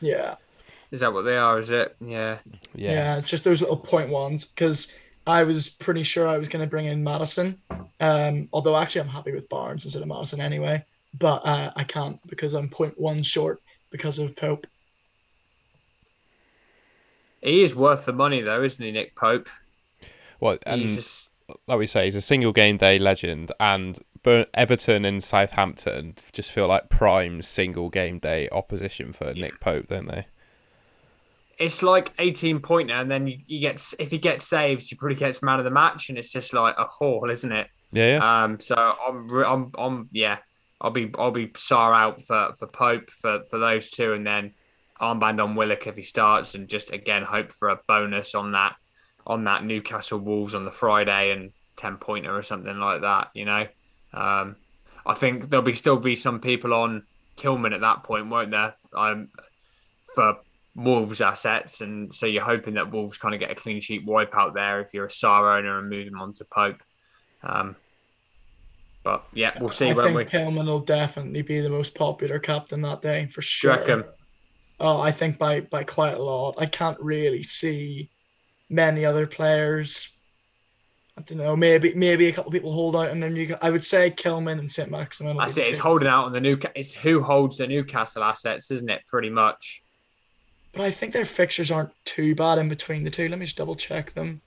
[0.01, 0.35] Yeah.
[0.91, 1.95] Is that what they are, is it?
[1.99, 2.37] Yeah.
[2.75, 4.91] Yeah, yeah just those little point ones because
[5.25, 7.59] I was pretty sure I was going to bring in Maddison,
[7.99, 10.83] Um, although actually I'm happy with Barnes instead of Maddison anyway.
[11.17, 14.65] But uh, I can't because I'm point one short because of Pope.
[17.41, 19.49] He is worth the money though, isn't he, Nick Pope?
[20.39, 21.30] Well, and just...
[21.67, 23.99] like we say, he's a single game day legend, and
[24.54, 29.45] Everton and Southampton just feel like prime single game day opposition for yeah.
[29.45, 30.25] Nick Pope, don't they?
[31.62, 35.15] it's like 18 pointer, and then you, you, get if he gets saves, he probably
[35.15, 37.67] gets man of the match, and it's just like a haul, isn't it?
[37.91, 38.17] Yeah.
[38.17, 38.43] yeah.
[38.43, 38.60] Um.
[38.60, 40.39] So I'm, I'm, I'm, yeah.
[40.82, 44.54] I'll be, I'll be Sa out for for Pope for for those two, and then
[45.01, 48.75] armband on Willock if he starts, and just again hope for a bonus on that
[49.25, 53.29] on that Newcastle Wolves on the Friday and 10 pointer or something like that.
[53.33, 53.67] You know.
[54.13, 54.55] Um.
[55.05, 57.03] I think there'll be still be some people on
[57.37, 58.75] Kilman at that point, won't there?
[58.93, 59.29] Um,
[60.13, 60.37] for
[60.75, 64.35] Wolves assets, and so you're hoping that Wolves kind of get a clean sheet wipe
[64.35, 66.81] out there if you're a Sa owner and move them on to Pope.
[67.43, 67.75] Um,
[69.03, 69.89] but yeah, we'll see.
[69.89, 70.25] I think we...
[70.25, 74.05] Kilman will definitely be the most popular captain that day for sure.
[74.81, 76.55] Oh, I think by by quite a lot.
[76.57, 78.09] I can't really see
[78.69, 80.09] many other players.
[81.17, 81.55] I don't know.
[81.55, 83.55] Maybe maybe a couple people hold out, and then you.
[83.61, 85.39] I would say Kilman and Saint Maximin.
[85.39, 85.61] I see.
[85.61, 86.57] It's holding out on the new.
[86.75, 89.03] It's who holds the Newcastle assets, isn't it?
[89.07, 89.83] Pretty much
[90.73, 93.27] but I think their fixtures aren't too bad in between the two.
[93.27, 94.41] Let me just double check them.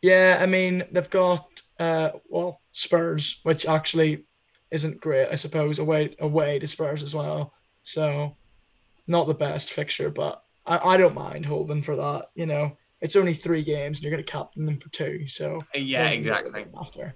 [0.00, 1.46] Yeah, I mean they've got
[1.78, 4.24] uh well Spurs, which actually
[4.72, 7.52] isn't great, I suppose, away away to Spurs as well.
[7.82, 8.36] So
[9.06, 12.30] not the best fixture, but I, I don't mind holding for that.
[12.34, 15.28] You know, it's only three games and you're gonna captain them for two.
[15.28, 16.64] So yeah, exactly.
[16.80, 17.14] After.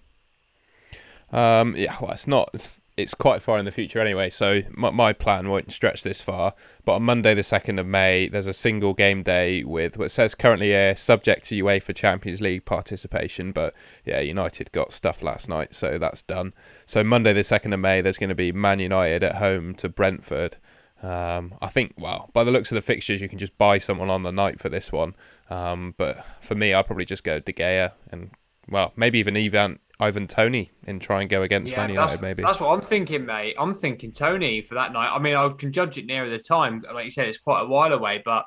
[1.33, 2.51] Um, yeah, well, it's not.
[2.55, 6.21] It's, it's quite far in the future anyway, so my, my plan won't stretch this
[6.21, 6.55] far.
[6.85, 10.35] But on Monday, the 2nd of May, there's a single game day with what says
[10.35, 13.53] currently a subject to UEFA Champions League participation.
[13.53, 16.55] But yeah, United got stuff last night, so that's done.
[16.87, 19.89] So Monday, the 2nd of May, there's going to be Man United at home to
[19.89, 20.57] Brentford.
[21.03, 24.09] Um, I think, well, by the looks of the fixtures, you can just buy someone
[24.09, 25.15] on the night for this one.
[25.51, 28.31] Um, but for me, I'll probably just go De Gea and,
[28.69, 32.43] well, maybe even Ivan Ivan Toney and try and go against yeah, Man United, maybe.
[32.43, 33.57] That's what I'm thinking, mate.
[33.59, 35.11] I'm thinking Toney for that night.
[35.11, 36.85] I mean, I can judge it nearer the time.
[36.93, 38.47] Like you said, it's quite a while away, but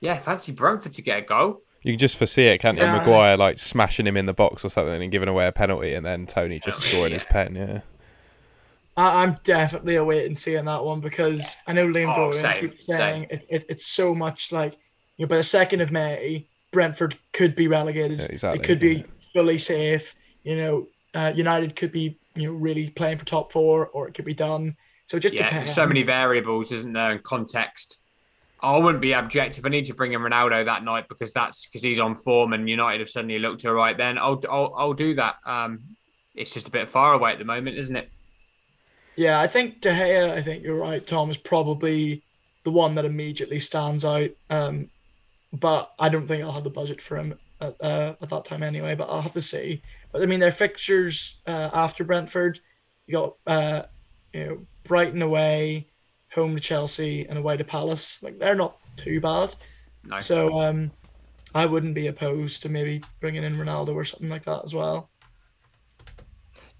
[0.00, 1.62] yeah, fancy Brentford to get a goal.
[1.82, 2.84] You can just foresee it, can't you?
[2.84, 2.98] Yeah.
[2.98, 6.04] Maguire like smashing him in the box or something and giving away a penalty, and
[6.04, 7.54] then Toney just scoring his pen.
[7.54, 7.80] Yeah.
[8.96, 13.46] I'm definitely awaiting seeing that one because I know Liam oh, Dorian keeps saying it,
[13.48, 14.74] it, it's so much like
[15.16, 18.18] you know by the second of May Brentford could be relegated.
[18.18, 18.60] Yeah, exactly.
[18.60, 23.18] It could be fully safe you know, uh, United could be you know really playing
[23.18, 24.76] for top four, or it could be done.
[25.06, 25.72] So it just yeah, depends.
[25.72, 27.98] so many variables, isn't there, in context.
[28.60, 29.66] I wouldn't be objective.
[29.66, 32.68] I need to bring in Ronaldo that night because that's because he's on form and
[32.68, 33.96] United have suddenly looked all right.
[33.96, 35.36] Then I'll I'll, I'll do that.
[35.44, 35.80] Um,
[36.34, 38.08] it's just a bit far away at the moment, isn't it?
[39.16, 40.30] Yeah, I think De Gea.
[40.30, 41.06] I think you're right.
[41.06, 42.22] Tom is probably
[42.64, 44.30] the one that immediately stands out.
[44.48, 44.88] Um,
[45.52, 48.62] but I don't think I'll have the budget for him at, uh, at that time
[48.62, 48.94] anyway.
[48.94, 49.82] But I'll have to see.
[50.10, 52.60] But I mean, their fixtures uh, after Brentford,
[53.06, 53.82] you got uh,
[54.32, 55.88] you know Brighton away,
[56.32, 58.22] home to Chelsea, and away to Palace.
[58.22, 59.54] Like they're not too bad.
[60.04, 60.26] Nice.
[60.26, 60.90] So um,
[61.54, 65.10] I wouldn't be opposed to maybe bringing in Ronaldo or something like that as well.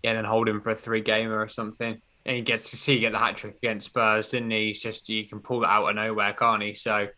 [0.03, 2.01] Yeah, and then hold him for a three gamer or something.
[2.25, 4.69] And he gets to see get the hat trick against Spurs, didn't he?
[4.69, 6.75] He's just you can pull that out of nowhere, can't he?
[6.75, 7.09] So,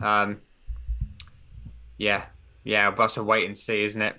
[0.00, 0.40] um,
[1.98, 2.26] yeah,
[2.64, 4.16] yeah, but a wait and see, isn't it?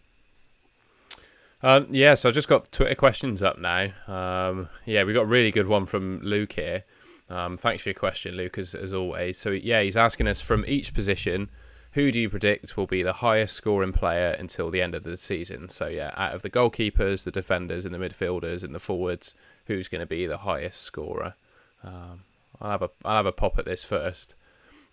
[1.62, 3.90] Uh, yeah, so I just got Twitter questions up now.
[4.08, 6.84] Um, yeah, we got a really good one from Luke here.
[7.30, 9.38] Um, thanks for your question, Luke, as, as always.
[9.38, 11.50] So, yeah, he's asking us from each position,
[11.94, 15.18] who do you predict will be the highest scoring player until the end of the
[15.18, 15.70] season?
[15.70, 19.88] So, yeah, out of the goalkeepers, the defenders, and the midfielders, and the forwards, who's
[19.88, 21.36] going to be the highest scorer?
[21.84, 22.24] Um,
[22.62, 24.36] I'll have a I'll have a pop at this first.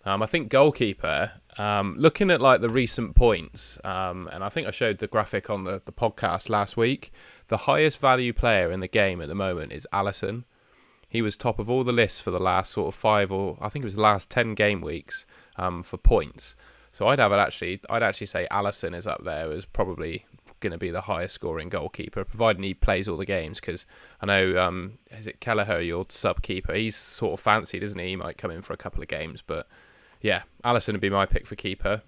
[0.07, 1.33] Um, I think goalkeeper.
[1.57, 5.49] Um, looking at like the recent points, um, and I think I showed the graphic
[5.49, 7.11] on the, the podcast last week.
[7.49, 10.45] The highest value player in the game at the moment is Alisson.
[11.09, 13.69] He was top of all the lists for the last sort of five or I
[13.69, 15.25] think it was the last ten game weeks
[15.57, 16.55] um, for points.
[16.91, 17.81] So I'd have it actually.
[17.89, 20.25] I'd actually say Alisson is up there as probably
[20.59, 23.59] going to be the highest scoring goalkeeper, providing he plays all the games.
[23.59, 23.85] Because
[24.21, 26.73] I know, um, is it Kelleher, your sub keeper?
[26.73, 28.09] He's sort of fancied, isn't he?
[28.09, 29.67] He might come in for a couple of games, but
[30.21, 32.01] yeah, Alisson would be my pick for keeper.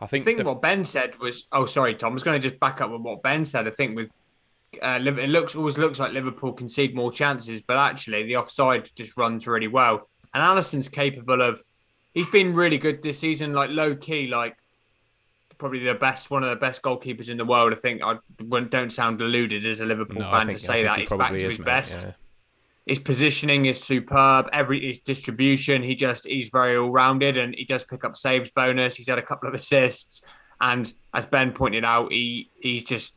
[0.00, 1.46] I think, I think def- what Ben said was.
[1.52, 2.12] Oh, sorry, Tom.
[2.12, 3.66] I was going to just back up with what Ben said.
[3.66, 4.12] I think with
[4.82, 9.16] uh, it looks always looks like Liverpool concede more chances, but actually the offside just
[9.16, 10.08] runs really well.
[10.32, 11.62] And Alisson's capable of.
[12.12, 14.56] He's been really good this season, like low key, like
[15.58, 17.72] probably the best, one of the best goalkeepers in the world.
[17.72, 18.18] I think I
[18.68, 20.96] don't sound deluded as a Liverpool no, fan think, to say that.
[20.96, 22.00] He He's back to is, his mate, best.
[22.02, 22.12] Yeah.
[22.86, 24.48] His positioning is superb.
[24.52, 28.50] Every his distribution, he just he's very all rounded, and he does pick up saves
[28.50, 28.94] bonus.
[28.94, 30.22] He's had a couple of assists,
[30.60, 33.16] and as Ben pointed out, he he's just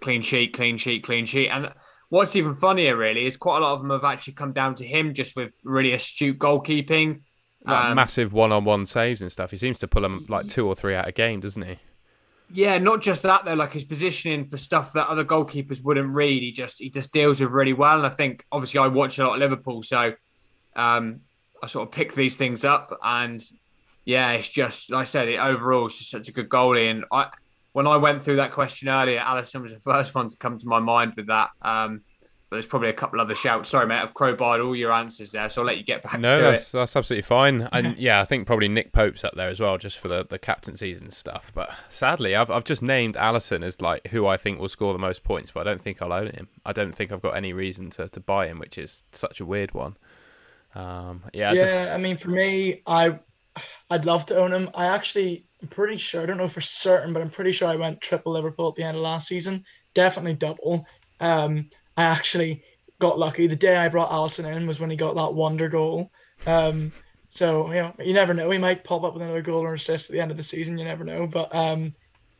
[0.00, 1.48] clean sheet, clean sheet, clean sheet.
[1.48, 1.72] And
[2.10, 4.84] what's even funnier, really, is quite a lot of them have actually come down to
[4.84, 7.22] him just with really astute goalkeeping.
[7.64, 9.50] Like Um, massive one-on-one saves and stuff.
[9.50, 11.78] He seems to pull them like two or three out a game, doesn't he?
[12.54, 13.54] Yeah, not just that though.
[13.54, 16.42] Like his positioning for stuff that other goalkeepers wouldn't read.
[16.42, 17.96] He just he just deals with really well.
[17.96, 20.12] And I think obviously I watch a lot of Liverpool, so
[20.76, 21.20] um,
[21.62, 22.98] I sort of pick these things up.
[23.02, 23.42] And
[24.04, 26.90] yeah, it's just like I said, it overall it's just such a good goalie.
[26.90, 27.28] And I
[27.72, 30.66] when I went through that question earlier, Alisson was the first one to come to
[30.66, 31.50] my mind with that.
[31.62, 32.02] Um,
[32.52, 33.70] there's probably a couple other shouts.
[33.70, 36.36] Sorry, mate, I've crowbarred all your answers there, so I'll let you get back No,
[36.36, 36.76] to that's it.
[36.76, 37.68] No, that's absolutely fine.
[37.72, 40.38] And yeah, I think probably Nick Pope's up there as well, just for the, the
[40.38, 41.50] captaincies and stuff.
[41.54, 44.98] But sadly, I've I've just named Alisson as like who I think will score the
[44.98, 46.48] most points, but I don't think I'll own him.
[46.64, 49.44] I don't think I've got any reason to, to buy him, which is such a
[49.46, 49.96] weird one.
[50.74, 53.18] Um, yeah, def- Yeah, I mean, for me, I,
[53.90, 54.70] I'd love to own him.
[54.74, 56.22] I actually, I'm pretty sure.
[56.22, 58.84] I don't know for certain, but I'm pretty sure I went triple Liverpool at the
[58.84, 59.64] end of last season.
[59.94, 60.86] Definitely double.
[61.20, 62.62] Um, I actually
[62.98, 63.46] got lucky.
[63.46, 66.10] The day I brought Alisson in was when he got that wonder goal.
[66.46, 66.92] Um,
[67.28, 68.50] so you know, you never know.
[68.50, 70.78] He might pop up with another goal or assist at the end of the season.
[70.78, 71.26] You never know.
[71.26, 71.92] But um,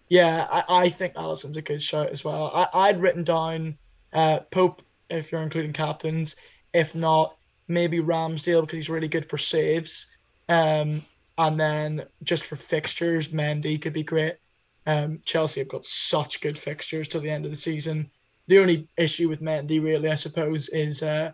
[0.09, 2.51] yeah, I, I think Alisson's a good shout as well.
[2.55, 3.79] I, I'd written down
[4.13, 6.37] uh, Pope if you're including captains.
[6.73, 7.37] If not,
[7.69, 10.11] maybe Ramsdale because he's really good for saves.
[10.49, 11.05] Um,
[11.39, 14.37] and then just for fixtures, Mendy could be great.
[14.87, 18.11] Um, Chelsea have got such good fixtures to the end of the season.
[18.53, 21.33] The only issue with Mendy, really, I suppose, is uh,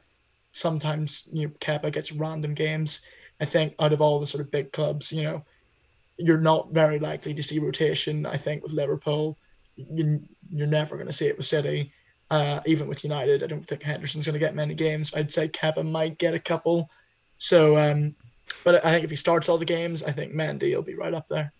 [0.53, 3.01] sometimes you know Kepa gets random games.
[3.41, 5.45] I think out of all the sort of big clubs, you know,
[6.17, 8.25] you're not very likely to see rotation.
[8.25, 9.37] I think with Liverpool,
[9.75, 11.93] you, you're never going to see it with City.
[12.31, 15.13] Uh, even with United, I don't think Henderson's going to get many games.
[15.13, 16.89] I'd say Kepa might get a couple.
[17.39, 18.15] So, um,
[18.63, 21.15] but I think if he starts all the games, I think Mendy will be right
[21.15, 21.53] up there.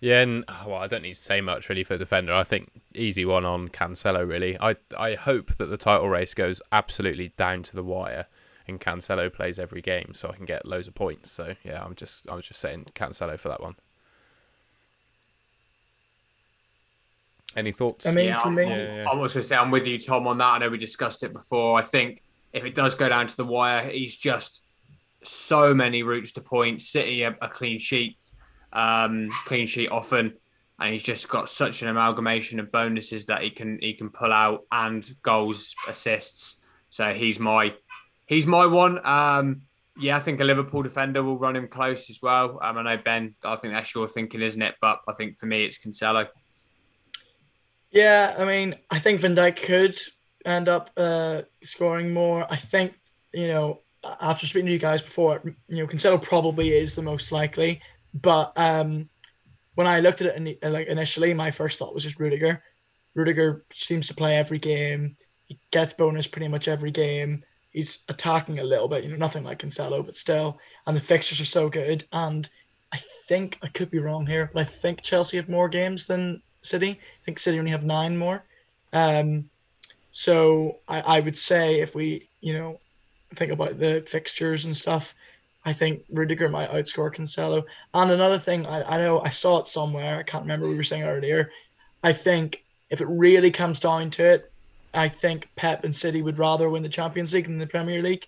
[0.00, 2.32] Yeah, and oh, well, I don't need to say much really for the defender.
[2.32, 4.28] I think easy one on Cancelo.
[4.28, 8.26] Really, I I hope that the title race goes absolutely down to the wire,
[8.66, 11.30] and Cancelo plays every game, so I can get loads of points.
[11.30, 13.76] So yeah, I'm just I was just saying Cancelo for that one.
[17.56, 18.06] Any thoughts?
[18.06, 19.08] I mean, yeah, for I'm, me- I'm- Yeah, yeah.
[19.10, 20.44] I was going to say I'm with you, Tom, on that.
[20.44, 21.78] I know we discussed it before.
[21.78, 24.62] I think if it does go down to the wire, he's just
[25.24, 26.86] so many routes to points.
[26.88, 28.16] City a, a clean sheet,
[28.72, 30.34] um, clean sheet often,
[30.80, 34.32] and he's just got such an amalgamation of bonuses that he can he can pull
[34.32, 36.58] out and goals, assists.
[36.90, 37.74] So he's my
[38.26, 39.04] he's my one.
[39.04, 39.62] Um,
[39.98, 42.60] yeah, I think a Liverpool defender will run him close as well.
[42.62, 43.34] Um, I know Ben.
[43.42, 44.76] I think that's your thinking, isn't it?
[44.80, 46.28] But I think for me, it's Cancelo.
[47.90, 49.98] Yeah, I mean, I think Van Dijk could
[50.44, 52.46] end up uh, scoring more.
[52.50, 52.94] I think,
[53.32, 57.32] you know, after speaking to you guys before, you know, Cancelo probably is the most
[57.32, 57.80] likely.
[58.14, 59.08] But um,
[59.74, 62.62] when I looked at it, in, like initially, my first thought was just Rudiger.
[63.14, 65.16] Rudiger seems to play every game.
[65.46, 67.44] He gets bonus pretty much every game.
[67.70, 70.58] He's attacking a little bit, you know, nothing like Cancelo, but still.
[70.86, 72.04] And the fixtures are so good.
[72.12, 72.48] And
[72.92, 76.42] I think I could be wrong here, but I think Chelsea have more games than
[76.62, 76.90] City.
[76.90, 78.42] I think City only have nine more.
[78.92, 79.48] Um,
[80.12, 82.80] so I, I would say if we, you know,
[83.34, 85.14] think about the fixtures and stuff,
[85.64, 87.64] I think Rudiger might outscore Cancelo.
[87.94, 90.18] And another thing, I, I know I saw it somewhere.
[90.18, 91.50] I can't remember we were saying earlier.
[92.02, 94.52] I think if it really comes down to it,
[94.94, 98.26] I think Pep and City would rather win the Champions League than the Premier League.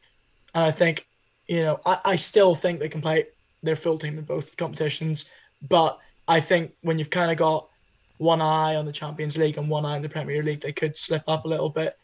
[0.55, 1.07] And I think,
[1.47, 3.27] you know, I, I still think they can play
[3.63, 5.27] their full team in both competitions.
[5.69, 7.69] But I think when you've kind of got
[8.19, 10.97] one eye on the Champions League and one eye on the Premier League, they could
[10.97, 11.97] slip up a little bit.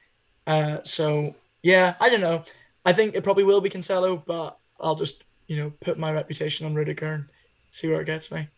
[0.47, 2.45] Uh, so yeah, I don't know.
[2.85, 6.66] I think it probably will be Cancelo, but I'll just you know put my reputation
[6.66, 7.24] on Rudiger and
[7.70, 8.49] see where it gets me.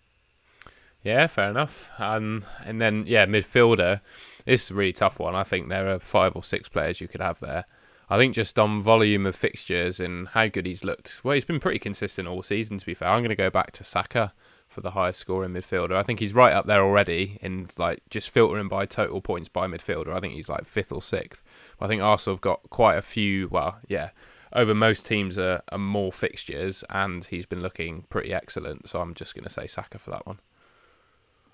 [1.02, 1.90] Yeah, fair enough.
[1.98, 4.00] Um, and then yeah, midfielder.
[4.44, 5.34] This is a really tough one.
[5.34, 7.66] I think there are five or six players you could have there.
[8.10, 11.20] I think just on volume of fixtures and how good he's looked.
[11.22, 12.78] Well, he's been pretty consistent all season.
[12.78, 14.32] To be fair, I'm going to go back to Saka
[14.66, 15.92] for the highest scoring midfielder.
[15.94, 19.66] I think he's right up there already in like just filtering by total points by
[19.66, 20.14] midfielder.
[20.14, 21.42] I think he's like fifth or sixth.
[21.80, 23.48] I think Arsenal have got quite a few.
[23.48, 24.10] Well, yeah,
[24.52, 28.88] over most teams are, are more fixtures, and he's been looking pretty excellent.
[28.88, 30.40] So I'm just going to say Saka for that one.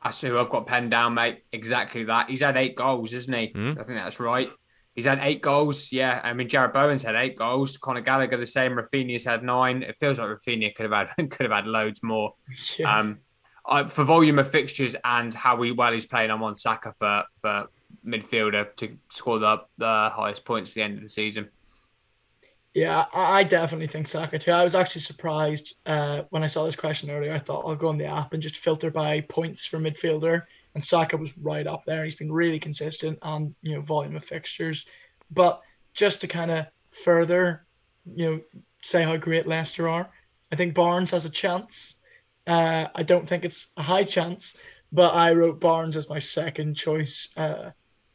[0.02, 1.44] I see who I've got penned down, mate.
[1.52, 2.28] Exactly that.
[2.28, 3.48] He's had eight goals, isn't he?
[3.48, 3.80] Mm.
[3.80, 4.50] I think that's right.
[4.94, 5.90] He's had eight goals.
[5.90, 7.76] Yeah, I mean Jarrod Bowen's had eight goals.
[7.78, 8.72] Conor Gallagher the same.
[8.72, 9.82] Raphinha's had nine.
[9.82, 12.34] It feels like Raphinha could have had could have had loads more.
[12.78, 12.98] Yeah.
[12.98, 13.18] Um,
[13.66, 17.24] I, for volume of fixtures and how we, well he's playing, I'm on Saka for
[17.40, 17.66] for
[18.06, 21.48] midfielder to score the the highest points at the end of the season.
[22.74, 24.50] Yeah, I definitely think Saka too.
[24.50, 27.32] I was actually surprised uh, when I saw this question earlier.
[27.32, 30.42] I thought I'll go on the app and just filter by points for midfielder,
[30.74, 32.02] and Saka was right up there.
[32.02, 34.86] He's been really consistent on you know volume of fixtures,
[35.30, 35.62] but
[35.92, 37.64] just to kind of further,
[38.12, 38.40] you know,
[38.82, 40.10] say how great Leicester are,
[40.50, 41.94] I think Barnes has a chance.
[42.44, 44.58] Uh, I don't think it's a high chance,
[44.92, 47.28] but I wrote Barnes as my second choice.
[47.36, 47.70] Uh,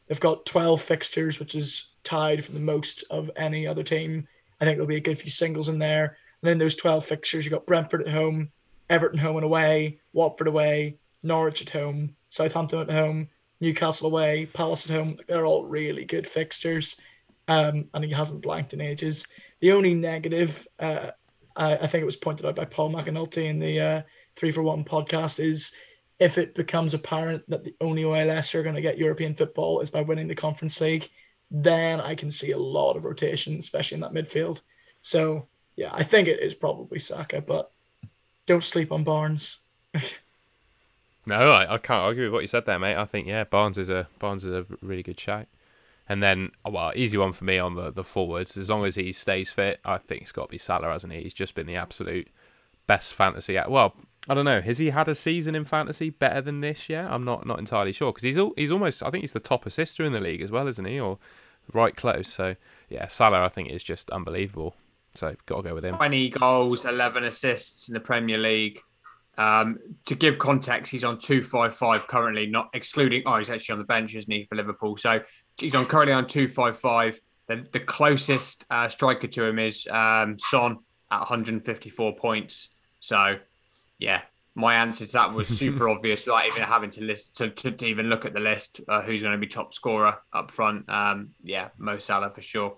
[0.06, 4.28] they've got 12 fixtures, which is tied for the most of any other team.
[4.60, 6.16] I think there'll be a good few singles in there.
[6.42, 8.50] And then those 12 fixtures, you've got Brentford at home,
[8.88, 13.28] Everton home and away, Watford away, Norwich at home, Southampton at home,
[13.60, 15.18] Newcastle away, Palace at home.
[15.28, 16.96] They're all really good fixtures.
[17.48, 19.26] Um, and he hasn't blanked in ages.
[19.60, 21.10] The only negative, uh,
[21.56, 24.02] I, I, think it was pointed out by Paul McAnulty in the uh,
[24.36, 25.72] Three for One podcast, is
[26.20, 29.80] if it becomes apparent that the only way Leicester are going to get European football
[29.80, 31.08] is by winning the Conference League,
[31.50, 34.60] then I can see a lot of rotation, especially in that midfield.
[35.00, 35.46] So
[35.76, 37.70] yeah, I think it is probably Saka, but
[38.46, 39.58] don't sleep on Barnes.
[41.26, 42.96] no, I, I can't argue with what you said there, mate.
[42.96, 45.46] I think yeah, Barnes is a Barnes is a really good shout.
[46.08, 48.56] And then, well, easy one for me on the, the forwards.
[48.56, 51.22] As long as he stays fit, I think it's got to be Salah, hasn't he?
[51.22, 52.26] He's just been the absolute
[52.88, 53.56] best fantasy.
[53.68, 53.94] Well,
[54.28, 54.60] I don't know.
[54.60, 57.10] Has he had a season in fantasy better than this yet?
[57.10, 59.02] I'm not not entirely sure because he's all, he's almost.
[59.02, 61.00] I think he's the top assister in the league as well, isn't he?
[61.00, 61.18] Or
[61.72, 62.28] right close.
[62.28, 62.56] So
[62.88, 64.76] yeah, Salah I think is just unbelievable.
[65.14, 65.96] So got to go with him.
[65.96, 68.80] Twenty goals, eleven assists in the Premier League.
[69.38, 73.22] Um, to give context, he's on two five five currently, not excluding.
[73.24, 74.96] Oh, he's actually on the bench, isn't he, for Liverpool?
[74.98, 75.20] So
[75.58, 77.18] he's on currently on two five five.
[77.46, 80.78] The, the closest uh, striker to him is um, Son
[81.10, 82.68] at 154 points.
[83.00, 83.38] So
[84.00, 84.22] yeah,
[84.54, 87.86] my answer to that was super obvious without even having to list to, to, to
[87.86, 90.88] even look at the list uh, who's going to be top scorer up front.
[90.88, 92.76] Um, yeah, Mo Salah for sure.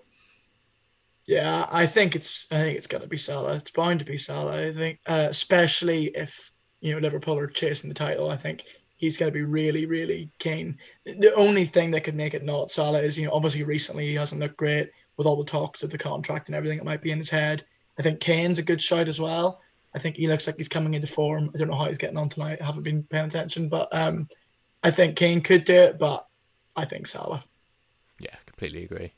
[1.25, 3.55] Yeah, I think it's I think it's going to be Salah.
[3.55, 4.67] It's bound to be Salah.
[4.67, 6.51] I think, uh, especially if
[6.81, 8.29] you know Liverpool are chasing the title.
[8.29, 8.65] I think
[8.97, 10.77] he's going to be really, really keen.
[11.05, 14.15] The only thing that could make it not Salah is you know obviously recently he
[14.15, 17.11] hasn't looked great with all the talks of the contract and everything that might be
[17.11, 17.63] in his head.
[17.97, 19.61] I think Kane's a good shot as well.
[19.95, 21.51] I think he looks like he's coming into form.
[21.53, 22.59] I don't know how he's getting on tonight.
[22.61, 24.27] I haven't been paying attention, but um,
[24.83, 26.27] I think Kane could do it, but
[26.75, 27.43] I think Salah.
[28.19, 29.13] Yeah, completely agree.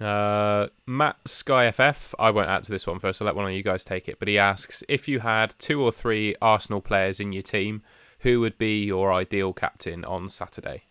[0.00, 3.22] Uh, Matt Sky FF, I won't answer this one first.
[3.22, 4.18] I'll let one of you guys take it.
[4.18, 7.82] But he asks if you had two or three Arsenal players in your team,
[8.20, 10.82] who would be your ideal captain on Saturday?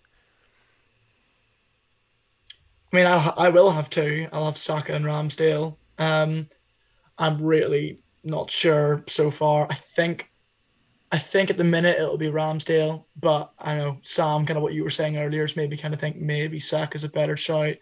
[2.92, 4.28] I mean, I, I will have two.
[4.32, 5.76] I'll have Saka and Ramsdale.
[5.98, 6.48] Um,
[7.18, 9.68] I'm really not sure so far.
[9.70, 10.30] I think
[11.12, 14.74] I think at the minute it'll be Ramsdale, but I know Sam, kind of what
[14.74, 17.76] you were saying earlier is maybe kind of think maybe Sack is a better shout.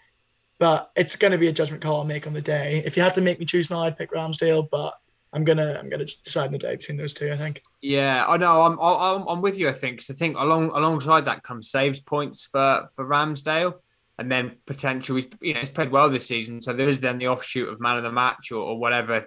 [0.59, 2.83] But it's going to be a judgment call I'll make on the day.
[2.85, 4.93] If you had to make me choose now, I'd pick Ramsdale, but
[5.33, 7.31] I'm gonna I'm gonna decide in the day between those two.
[7.31, 7.63] I think.
[7.81, 8.61] Yeah, I know.
[8.61, 9.67] I'm I'm, I'm with you.
[9.67, 10.01] I think.
[10.01, 13.73] So I think along alongside that comes saves points for for Ramsdale,
[14.19, 15.15] and then potential.
[15.15, 17.81] He's you know he's played well this season, so there is then the offshoot of
[17.81, 19.25] man of the match or, or whatever.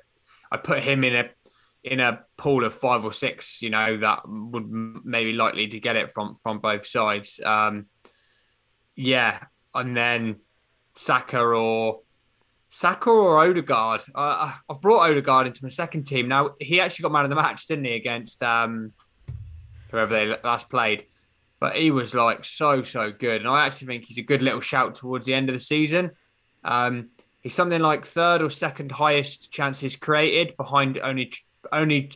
[0.50, 1.30] I put him in a
[1.84, 3.62] in a pool of five or six.
[3.62, 4.66] You know that would
[5.04, 7.40] maybe likely to get it from from both sides.
[7.44, 7.86] Um,
[8.94, 9.44] yeah,
[9.74, 10.36] and then
[10.94, 12.00] Saka or
[12.68, 14.02] Saka or Odegaard.
[14.14, 16.28] Uh, I've brought Odegaard into my second team.
[16.28, 18.92] Now he actually got man of the match, didn't he, against um,
[19.90, 21.06] whoever they last played?
[21.60, 24.60] But he was like so so good, and I actually think he's a good little
[24.60, 26.10] shout towards the end of the season.
[26.64, 27.10] Um,
[27.46, 31.32] he's something like third or second highest chances created behind only
[31.70, 32.10] only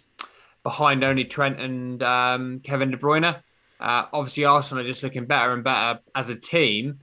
[0.64, 3.40] behind only Trent and um, Kevin De Bruyne.
[3.78, 7.00] Uh, obviously, Arsenal are just looking better and better as a team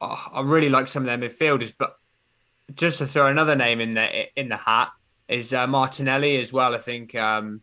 [0.00, 1.96] oh, I really like some of their midfielders, but
[2.74, 4.90] just to throw another name in the in the hat
[5.28, 6.74] is uh, Martinelli as well.
[6.74, 7.62] I think, um,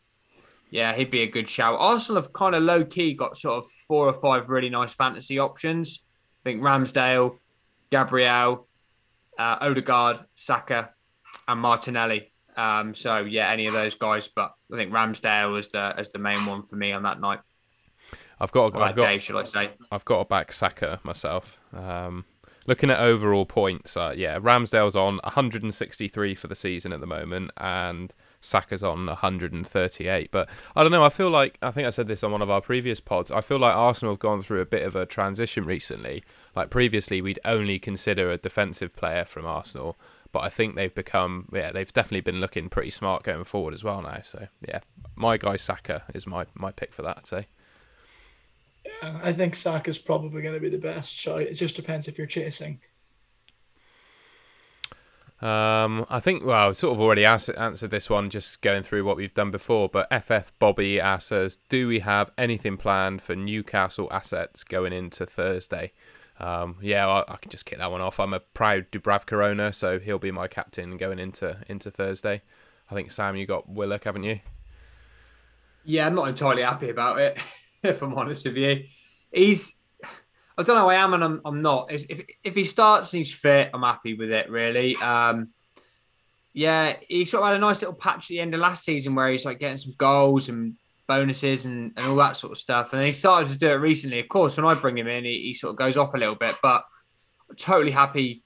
[0.70, 1.78] yeah, he'd be a good shout.
[1.80, 5.40] Arsenal have kind of low key got sort of four or five really nice fantasy
[5.40, 6.04] options.
[6.42, 7.38] I think Ramsdale,
[7.90, 8.67] Gabriel,
[9.38, 10.92] uh, Odegaard, Saka,
[11.48, 12.32] and Martinelli.
[12.56, 16.20] Um, so yeah, any of those guys, but I think Ramsdale is the as the
[16.20, 17.40] main one for me on that night.
[18.40, 19.72] I've got, I've got, day, should I say?
[19.92, 21.60] I've got a back Saka myself.
[21.74, 22.26] Um,
[22.68, 27.52] looking at overall points, uh, yeah, Ramsdale's on 163 for the season at the moment,
[27.58, 28.14] and
[28.48, 30.32] Saka's on 138.
[30.32, 31.04] But I don't know.
[31.04, 33.30] I feel like I think I said this on one of our previous pods.
[33.30, 36.24] I feel like Arsenal have gone through a bit of a transition recently.
[36.56, 39.98] Like previously, we'd only consider a defensive player from Arsenal,
[40.32, 43.84] but I think they've become yeah they've definitely been looking pretty smart going forward as
[43.84, 44.22] well now.
[44.24, 44.80] So yeah,
[45.16, 47.18] my guy Saka is my my pick for that.
[47.18, 47.48] I'd say.
[48.86, 51.42] Yeah, I think Saka's probably going to be the best shot.
[51.42, 52.80] It just depends if you're chasing.
[55.40, 59.04] Um, I think well, I've sort of already asked, answered this one just going through
[59.04, 59.88] what we've done before.
[59.88, 65.26] But FF Bobby asks us, do we have anything planned for Newcastle assets going into
[65.26, 65.92] Thursday?
[66.40, 68.20] Um, yeah, I, I, can just kick that one off.
[68.20, 72.42] I'm a proud Dubravka owner, so he'll be my captain going into into Thursday.
[72.92, 74.40] I think Sam, you got Willock, haven't you?
[75.84, 77.40] Yeah, I'm not entirely happy about it.
[77.84, 78.84] if I'm honest with you.
[79.32, 79.76] He's,
[80.58, 81.92] I don't know, I am and I'm, I'm not.
[81.92, 84.96] If, if he starts and he's fit, I'm happy with it, really.
[84.98, 85.50] Um,
[86.54, 89.14] yeah, he sort of had a nice little patch at the end of last season
[89.14, 92.94] where he's like getting some goals and bonuses and, and all that sort of stuff.
[92.94, 94.20] And he started to do it recently.
[94.20, 96.36] Of course, when I bring him in, he, he sort of goes off a little
[96.36, 96.84] bit, but
[97.58, 98.44] totally happy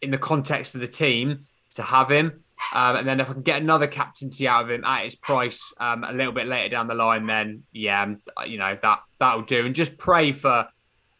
[0.00, 2.42] in the context of the team to have him.
[2.74, 5.72] Um, and then if I can get another captaincy out of him at his price
[5.78, 9.42] um, a little bit later down the line, then yeah, um, you know that that'll
[9.42, 9.66] do.
[9.66, 10.68] And just pray for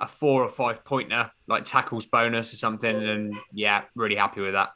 [0.02, 2.94] a four or five pointer like tackles bonus or something.
[2.94, 4.72] And yeah, really happy with that.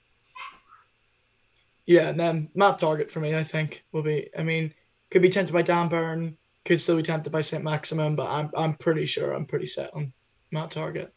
[1.85, 4.31] Yeah, and then Matt Targett for me, I think will be.
[4.39, 4.73] I mean,
[5.11, 8.75] could be tempted by Dan Burn, could still be tempted by Saint-Maximin, but I'm I'm
[8.75, 10.13] pretty sure I'm pretty set on
[10.51, 11.11] Matt Targett.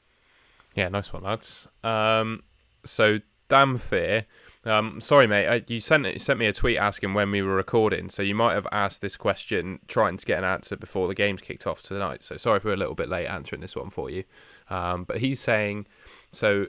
[0.75, 1.67] Yeah, nice one, lads.
[1.83, 2.43] Um,
[2.85, 4.25] so damn fair
[4.65, 5.47] um, sorry, mate.
[5.47, 8.35] Uh, you sent you sent me a tweet asking when we were recording, so you
[8.35, 11.81] might have asked this question trying to get an answer before the games kicked off
[11.81, 12.23] tonight.
[12.23, 14.25] So sorry if we're a little bit late answering this one for you.
[14.69, 15.87] Um, but he's saying,
[16.31, 16.67] so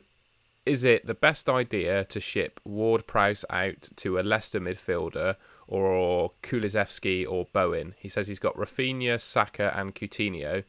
[0.64, 5.34] is it the best idea to ship Ward Prowse out to a Leicester midfielder
[5.66, 7.94] or Kulusevski or Bowen?
[7.98, 10.62] He says he's got Raphinha, Saka, and Coutinho.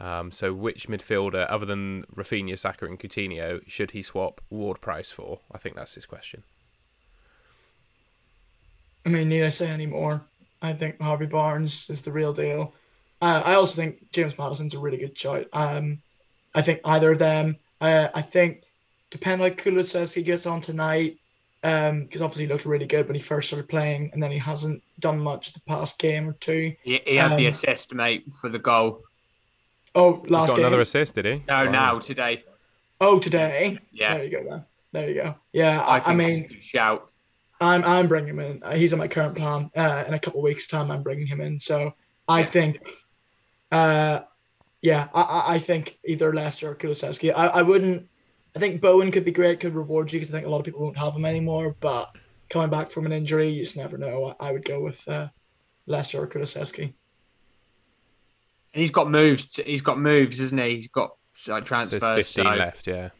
[0.00, 5.10] Um, so which midfielder, other than Raphinha, Saka, and Coutinho, should he swap Ward Prowse
[5.10, 5.40] for?
[5.50, 6.44] I think that's his question.
[9.08, 10.20] I mean, need I say any more?
[10.60, 12.74] I think Harvey Barnes is the real deal.
[13.22, 15.46] Uh, I also think James Maddison's a really good choice.
[15.54, 16.02] Um,
[16.54, 17.56] I think either of them.
[17.80, 18.64] Uh, I think
[19.10, 21.16] depending like Kulusevski gets on tonight,
[21.62, 24.36] because um, obviously he looked really good when he first started playing, and then he
[24.36, 26.74] hasn't done much the past game or two.
[26.82, 29.00] He, he had um, the assist, mate, for the goal.
[29.94, 30.66] Oh, last got game.
[30.66, 31.42] another assist, did he?
[31.48, 31.70] No, oh.
[31.70, 32.44] now today.
[33.00, 33.78] Oh, today.
[33.90, 34.18] Yeah.
[34.18, 34.50] There you go.
[34.50, 34.64] Then.
[34.92, 35.34] There you go.
[35.52, 37.10] Yeah, I, I mean, shout.
[37.60, 38.62] I'm I'm bringing him in.
[38.62, 39.70] Uh, he's on my current plan.
[39.74, 41.58] Uh, in a couple of weeks' time, I'm bringing him in.
[41.58, 41.94] So
[42.28, 42.86] I think,
[43.72, 44.20] uh,
[44.80, 47.32] yeah, I, I think either Leicester or Kulusevski.
[47.34, 48.08] I, I wouldn't.
[48.54, 50.64] I think Bowen could be great, could reward you because I think a lot of
[50.64, 51.76] people won't have him anymore.
[51.80, 52.14] But
[52.48, 54.34] coming back from an injury, you just never know.
[54.40, 55.28] I, I would go with uh,
[55.86, 56.92] Leicester or Kulusevski.
[58.74, 59.48] And he's got moves.
[59.64, 60.76] He's got moves, isn't he?
[60.76, 61.10] He's got
[61.46, 62.00] like transfers.
[62.00, 62.50] So 15 so.
[62.50, 63.10] left, yeah.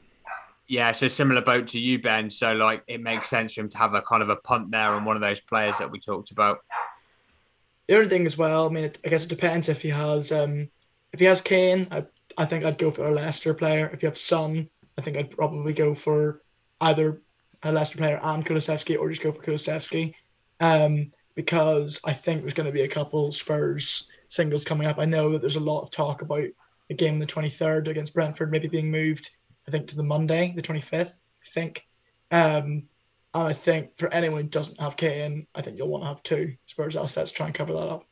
[0.69, 2.31] Yeah, so similar boat to you, Ben.
[2.31, 4.95] So like it makes sense for him to have a kind of a punt there
[4.95, 6.59] on one of those players that we talked about.
[7.87, 10.31] The other thing as well, I mean, it, I guess it depends if he has
[10.31, 10.69] um
[11.13, 12.05] if he has Kane, I
[12.37, 13.91] I think I'd go for a Leicester player.
[13.93, 16.43] If you have Son, I think I'd probably go for
[16.83, 17.23] either
[17.63, 20.15] a Leicester player and Kulusevski or just go for Kulusevski.
[20.61, 24.99] um, because I think there's going to be a couple Spurs singles coming up.
[24.99, 26.49] I know that there's a lot of talk about
[26.89, 29.31] the game in the 23rd against Brentford maybe being moved,
[29.69, 31.87] I think, to the Monday, the 25th, I think.
[32.31, 32.85] Um,
[33.35, 36.23] and I think for anyone who doesn't have Kane, I think you'll want to have
[36.23, 38.05] two Spurs assets try and cover that up.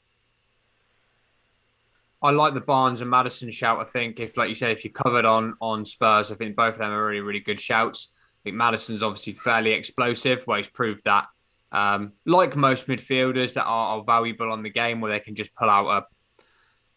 [2.23, 3.81] I like the Barnes and Maddison shout.
[3.81, 6.75] I think if, like you said, if you're covered on on Spurs, I think both
[6.75, 8.13] of them are really, really good shouts.
[8.13, 10.45] I think Maddison's obviously fairly explosive.
[10.47, 11.27] Well, he's proved that.
[11.73, 15.55] Um, like most midfielders that are, are, valuable on the game, where they can just
[15.55, 16.05] pull out a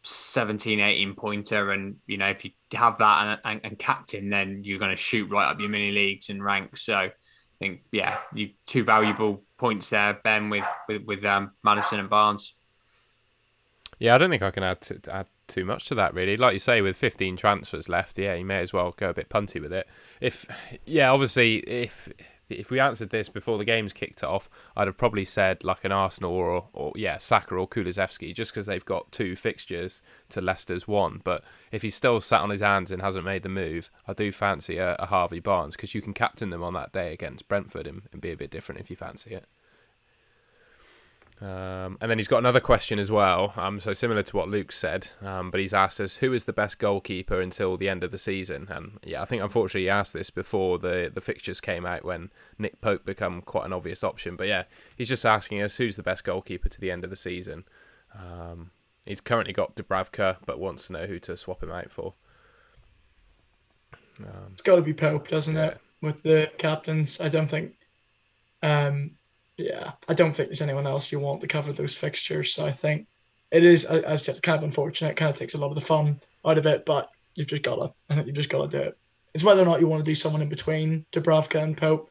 [0.02, 4.62] 17, 18 pointer, and you know if you have that and, and, and captain, then
[4.64, 6.84] you're going to shoot right up your mini leagues and ranks.
[6.84, 7.12] So I
[7.60, 12.56] think yeah, you two valuable points there, Ben, with with, with um, Maddison and Barnes.
[14.00, 16.38] Yeah, I don't think I can add to, add too much to that really.
[16.38, 19.30] Like you say, with 15 transfers left, yeah, you may as well go a bit
[19.30, 19.90] punty with it.
[20.22, 20.46] If
[20.86, 22.08] yeah, obviously, if
[22.50, 25.92] if we answered this before the games kicked off, I'd have probably said like an
[25.92, 30.88] Arsenal or, or yeah, Saka or Kulusevski, just because they've got two fixtures to Leicester's
[30.88, 31.22] one.
[31.24, 34.32] But if he's still sat on his hands and hasn't made the move, I do
[34.32, 37.88] fancy a, a Harvey Barnes because you can captain them on that day against Brentford
[37.88, 39.46] and, and be a bit different if you fancy it.
[41.42, 43.54] Um, and then he's got another question as well.
[43.56, 46.52] Um, so similar to what Luke said, um, but he's asked us who is the
[46.54, 48.68] best goalkeeper until the end of the season.
[48.70, 52.32] And yeah, I think unfortunately he asked this before the the fixtures came out when
[52.58, 54.36] Nick Pope become quite an obvious option.
[54.36, 54.64] But yeah,
[54.98, 57.64] he's just asking us who's the best goalkeeper to the end of the season.
[58.14, 58.72] Um,
[59.06, 62.16] he's currently got Dubravka, but wants to know who to swap him out for.
[64.20, 65.68] Um, it's got to be Pope, doesn't yeah.
[65.68, 65.78] it?
[66.02, 67.76] With the captains, I don't think
[68.62, 69.12] um,
[69.60, 72.54] yeah, I don't think there's anyone else you want to cover those fixtures.
[72.54, 73.08] So I think
[73.52, 75.12] it is, as said, kind of unfortunate.
[75.12, 77.64] It kind of takes a lot of the fun out of it, but you've just
[77.64, 78.98] gotta, I think you've just gotta do it.
[79.34, 82.10] It's whether or not you want to do someone in between Dubravka and Pope.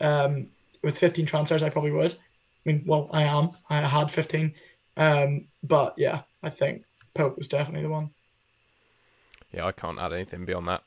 [0.00, 0.48] Um,
[0.82, 2.12] with 15 transfers, I probably would.
[2.14, 2.16] I
[2.64, 3.50] mean, well, I am.
[3.70, 4.54] I had 15.
[4.96, 6.84] Um, but yeah, I think
[7.14, 8.10] Pope was definitely the one.
[9.52, 10.82] Yeah, I can't add anything beyond that.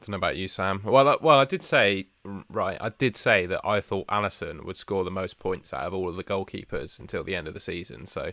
[0.00, 0.80] I don't know about you, Sam.
[0.84, 2.06] Well, I, well, I did say
[2.48, 2.78] right.
[2.80, 6.08] I did say that I thought Alisson would score the most points out of all
[6.08, 8.06] of the goalkeepers until the end of the season.
[8.06, 8.32] So,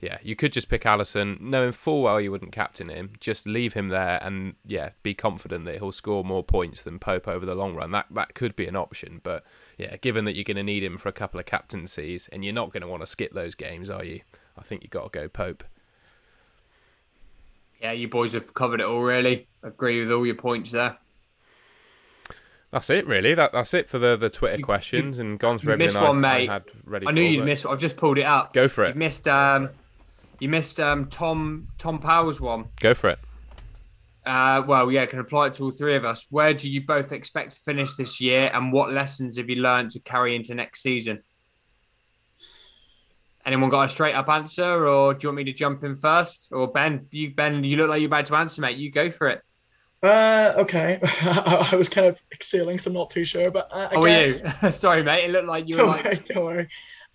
[0.00, 3.12] yeah, you could just pick Alisson, knowing full well you wouldn't captain him.
[3.20, 7.26] Just leave him there, and yeah, be confident that he'll score more points than Pope
[7.26, 7.90] over the long run.
[7.92, 9.44] That that could be an option, but
[9.78, 12.52] yeah, given that you're going to need him for a couple of captaincies, and you're
[12.52, 14.20] not going to want to skip those games, are you?
[14.58, 15.64] I think you've got to go Pope.
[17.80, 19.00] Yeah, you boys have covered it all.
[19.02, 20.98] Really, agree with all your points there.
[22.70, 23.34] That's it, really.
[23.34, 26.24] That that's it for the, the Twitter you, questions and gone through everything missed one,
[26.24, 26.50] I, mate.
[26.50, 27.06] I had ready.
[27.06, 27.64] I knew you'd miss.
[27.64, 27.72] One.
[27.72, 28.52] I've just pulled it up.
[28.52, 28.94] Go for it.
[28.94, 29.70] You missed um,
[30.38, 32.66] you missed um Tom Tom Powell's one.
[32.80, 33.18] Go for it.
[34.26, 36.26] Uh, well, yeah, can apply it to all three of us.
[36.28, 39.90] Where do you both expect to finish this year, and what lessons have you learned
[39.92, 41.22] to carry into next season?
[43.48, 46.48] Anyone got a straight up answer, or do you want me to jump in first?
[46.52, 48.76] Or Ben, you Ben, you look like you're about to answer, mate.
[48.76, 49.42] You go for it.
[50.02, 51.00] Uh, okay.
[51.22, 54.42] I, was kind of exhaling because I'm not too sure, but I, I oh, guess.
[54.62, 54.70] you?
[54.70, 55.24] Sorry, mate.
[55.24, 56.04] It looked like you were don't like.
[56.04, 56.68] Worry, don't worry.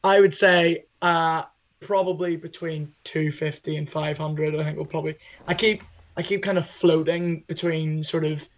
[0.03, 1.43] I would say uh,
[1.81, 4.55] probably between 250 and 500.
[4.55, 5.15] I think we'll probably.
[5.47, 5.83] I keep
[6.17, 8.49] I keep kind of floating between sort of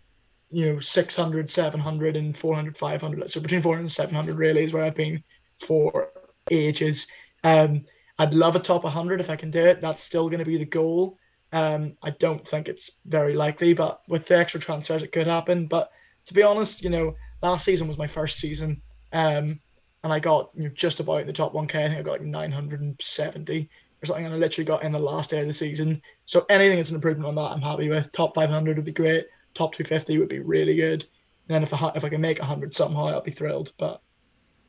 [0.50, 4.84] you know 600 700 and 400 500 so between 400 and 700 really is where
[4.84, 5.24] i've been
[5.58, 6.10] for
[6.52, 7.08] ages
[7.46, 7.86] um,
[8.18, 9.80] I'd love a top 100 if I can do it.
[9.80, 11.18] That's still going to be the goal.
[11.54, 15.68] Um, I don't think it's very likely, but with the extra transfers, it could happen.
[15.68, 15.92] But
[16.26, 18.82] to be honest, you know, last season was my first season,
[19.14, 19.60] um,
[20.04, 21.76] and I got you know, just about in the top 1K.
[21.76, 23.70] I think I got like 970
[24.02, 26.02] or something, and I literally got in the last day of the season.
[26.26, 28.12] So anything that's an improvement on that, I'm happy with.
[28.12, 29.28] Top 500 would be great.
[29.54, 31.04] Top 250 would be really good.
[31.48, 33.72] And then if I if I can make 100 somehow, I'll be thrilled.
[33.78, 34.02] But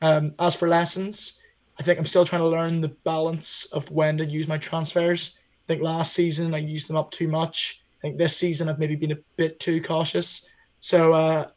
[0.02, 1.38] um, as for lessons,
[1.78, 5.38] I think I'm still trying to learn the balance of when to use my transfers.
[5.38, 7.82] I think last season I used them up too much.
[7.98, 10.48] I think this season I've maybe been a bit too cautious.
[10.80, 11.48] So uh,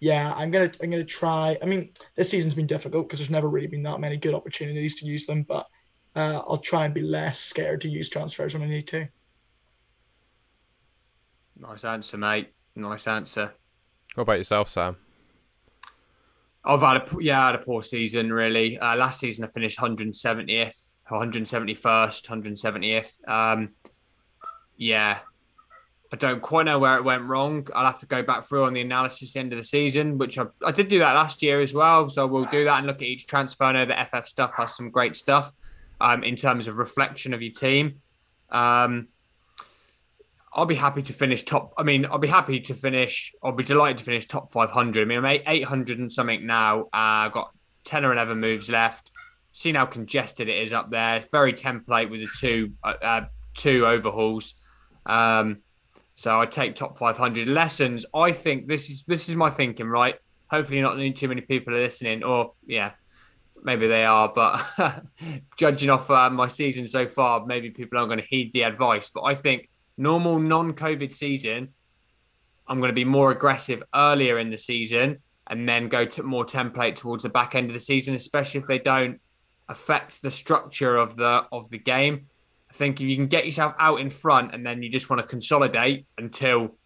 [0.00, 1.58] yeah, I'm gonna I'm gonna try.
[1.62, 4.96] I mean, this season's been difficult because there's never really been that many good opportunities
[4.96, 5.66] to use them, but
[6.14, 9.08] uh, I'll try and be less scared to use transfers when I need to.
[11.58, 12.52] Nice answer, mate.
[12.74, 13.52] Nice answer.
[14.14, 14.96] What about yourself, Sam?
[16.66, 18.78] I've had a yeah, I had a poor season really.
[18.78, 23.28] Uh, last season I finished 170th, 171st, 170th.
[23.28, 23.70] Um,
[24.76, 25.20] yeah,
[26.12, 27.68] I don't quite know where it went wrong.
[27.74, 30.38] I'll have to go back through on the analysis the end of the season, which
[30.38, 32.08] I, I did do that last year as well.
[32.08, 33.64] So we'll do that and look at each transfer.
[33.64, 35.52] I know the FF stuff has some great stuff
[36.00, 38.00] um, in terms of reflection of your team.
[38.50, 39.08] Um,
[40.56, 41.74] I'll be happy to finish top.
[41.76, 43.32] I mean, I'll be happy to finish.
[43.44, 45.02] I'll be delighted to finish top 500.
[45.02, 46.84] I mean, I'm 800 and something now.
[46.84, 47.50] Uh, I've got
[47.84, 49.10] 10 or 11 moves left.
[49.52, 51.22] seen how congested it is up there.
[51.30, 54.54] very template with the two uh, uh, two overhauls.
[55.04, 55.58] Um,
[56.14, 58.06] so I take top 500 lessons.
[58.14, 60.14] I think this is this is my thinking, right?
[60.50, 62.92] Hopefully, not too many people are listening, or yeah,
[63.62, 64.32] maybe they are.
[64.34, 64.64] But
[65.58, 69.10] judging off uh, my season so far, maybe people aren't going to heed the advice.
[69.10, 71.68] But I think normal non-COVID season,
[72.68, 76.44] I'm going to be more aggressive earlier in the season, and then go to more
[76.44, 79.20] template towards the back end of the season, especially if they don't
[79.68, 82.26] affect the structure of the of the game.
[82.70, 85.20] I think if you can get yourself out in front and then you just want
[85.20, 86.76] to consolidate until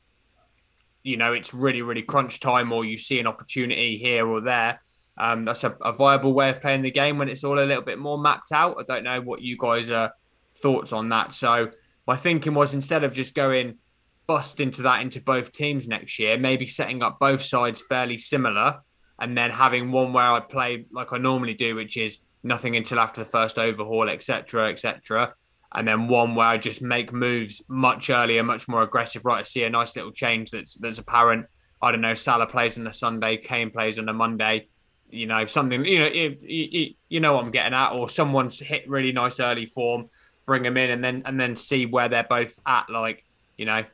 [1.03, 4.81] you know it's really really crunch time or you see an opportunity here or there.
[5.19, 7.83] Um, that's a, a, viable way of playing the game when it's all a little
[7.83, 8.77] bit more mapped out.
[8.79, 10.13] I don't know what you guys are
[10.57, 11.35] thoughts on that.
[11.35, 11.71] So
[12.11, 13.79] my thinking was instead of just going
[14.27, 18.81] bust into that into both teams next year, maybe setting up both sides fairly similar,
[19.21, 22.99] and then having one where I play like I normally do, which is nothing until
[22.99, 25.35] after the first overhaul, etc., etc.
[25.73, 29.25] And then one where I just make moves much earlier, much more aggressive.
[29.25, 31.47] Right, I see a nice little change that's that's apparent.
[31.81, 32.15] I don't know.
[32.15, 34.67] Salah plays on a Sunday, Kane plays on a Monday.
[35.11, 35.85] You know something.
[35.85, 39.39] You know, you, you, you know what I'm getting at, or someone's hit really nice
[39.39, 40.09] early form,
[40.51, 42.91] bring them in, and then and then see where they're both at.
[42.91, 43.25] Like
[43.57, 43.85] you know,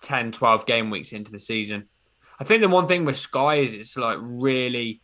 [0.00, 1.88] 10, 12 game weeks into the season.
[2.38, 5.02] I think the one thing with Sky is it's like really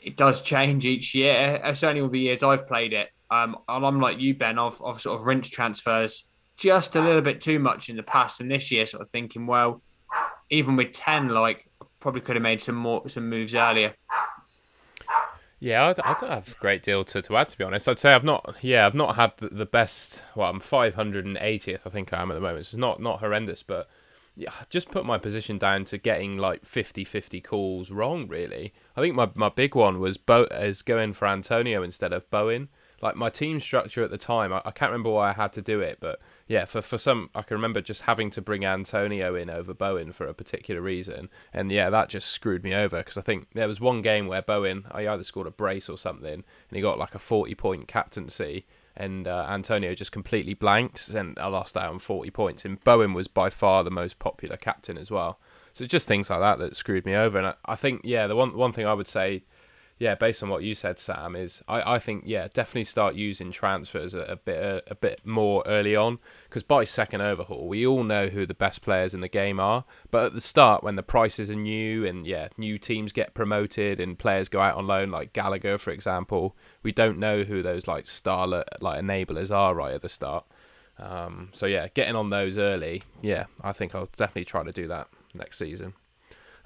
[0.00, 1.60] it does change each year.
[1.60, 4.60] Uh, certainly, all the years I've played it, um, and I'm like you, Ben.
[4.60, 8.40] I've, I've sort of rinsed transfers just a little bit too much in the past,
[8.40, 9.82] and this year, sort of thinking, well,
[10.50, 11.68] even with ten, like
[11.98, 13.92] probably could have made some more some moves earlier.
[15.66, 17.48] Yeah, I, don't have a great deal to, to add.
[17.48, 18.54] To be honest, I'd say I've not.
[18.60, 20.22] Yeah, I've not had the, the best.
[20.36, 21.80] Well, I'm 580th.
[21.84, 22.60] I think I am at the moment.
[22.60, 23.88] It's not not horrendous, but
[24.36, 28.28] yeah, just put my position down to getting like 50-50 calls wrong.
[28.28, 32.30] Really, I think my, my big one was Bo is going for Antonio instead of
[32.30, 32.68] Bowen.
[33.02, 35.62] Like my team structure at the time, I, I can't remember why I had to
[35.62, 39.34] do it, but yeah, for for some, I can remember just having to bring Antonio
[39.34, 43.18] in over Bowen for a particular reason, and yeah, that just screwed me over because
[43.18, 46.32] I think there was one game where Bowen, I either scored a brace or something,
[46.34, 48.64] and he got like a forty point captaincy,
[48.96, 52.64] and uh, Antonio just completely blanks, and I lost out on 40 points.
[52.64, 55.38] And Bowen was by far the most popular captain as well.
[55.74, 57.36] So just things like that that screwed me over.
[57.36, 59.42] And I, I think, yeah, the one one thing I would say
[59.98, 63.50] yeah, based on what you said, Sam, is I, I think yeah, definitely start using
[63.50, 67.86] transfers a, a bit a, a, bit more early on because by second overhaul we
[67.86, 69.84] all know who the best players in the game are.
[70.10, 73.98] But at the start, when the prices are new and yeah, new teams get promoted
[73.98, 77.88] and players go out on loan, like Gallagher for example, we don't know who those
[77.88, 80.44] like star like enablers are right at the start.
[80.98, 84.88] Um, so yeah, getting on those early, yeah, I think I'll definitely try to do
[84.88, 85.94] that next season.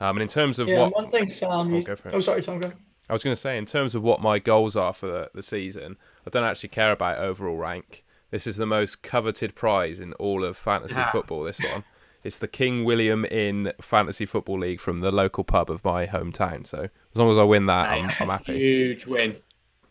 [0.00, 1.96] Um, and in terms of yeah, what, one thing, Sam, oh, you...
[2.12, 2.72] oh sorry, Tom, go.
[3.10, 5.42] I was going to say, in terms of what my goals are for the, the
[5.42, 8.04] season, I don't actually care about overall rank.
[8.30, 11.42] This is the most coveted prize in all of fantasy football.
[11.42, 11.82] This one,
[12.22, 16.64] it's the King William Inn Fantasy Football League from the local pub of my hometown.
[16.64, 18.54] So as long as I win that, I'm, I'm happy.
[18.54, 19.36] Huge win,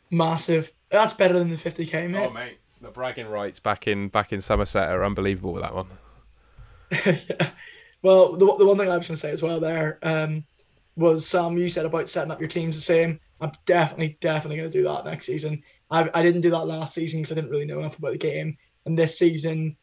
[0.10, 0.72] massive.
[0.90, 2.26] That's better than the 50k, mate.
[2.26, 5.88] Oh, mate, the bragging rights back in back in Somerset are unbelievable with that one.
[7.06, 7.50] yeah.
[8.02, 10.46] Well, the, the one thing I was going to say as well there, um,
[11.00, 13.20] was Sam you said about setting up your teams the same.
[13.41, 15.64] I'm definitely, definitely going to do that next season.
[15.89, 18.18] I, I didn't do that last season because I didn't really know enough about the
[18.18, 18.58] game.
[18.86, 19.78] And this season,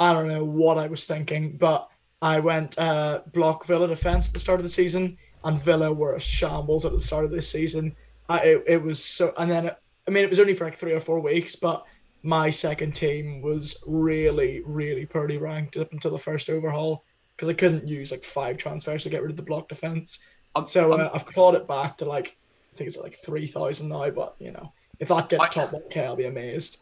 [0.00, 1.88] I don't know what I was thinking, but
[2.22, 6.14] I went uh, block Villa defense at the start of the season, and Villa were
[6.14, 7.94] a shambles at the start of this season.
[8.28, 9.70] I, it, it was so, and then
[10.06, 11.84] I mean it was only for like three or four weeks, but
[12.22, 17.04] my second team was really, really poorly ranked up until the first overhaul
[17.36, 20.24] because I couldn't use like five transfers to get rid of the block defense.
[20.54, 22.36] I'm, so uh, I've clawed it back to like
[22.72, 24.10] I think it's like three thousand now.
[24.10, 26.78] But you know, if that gets I, top one K, I'll be amazed.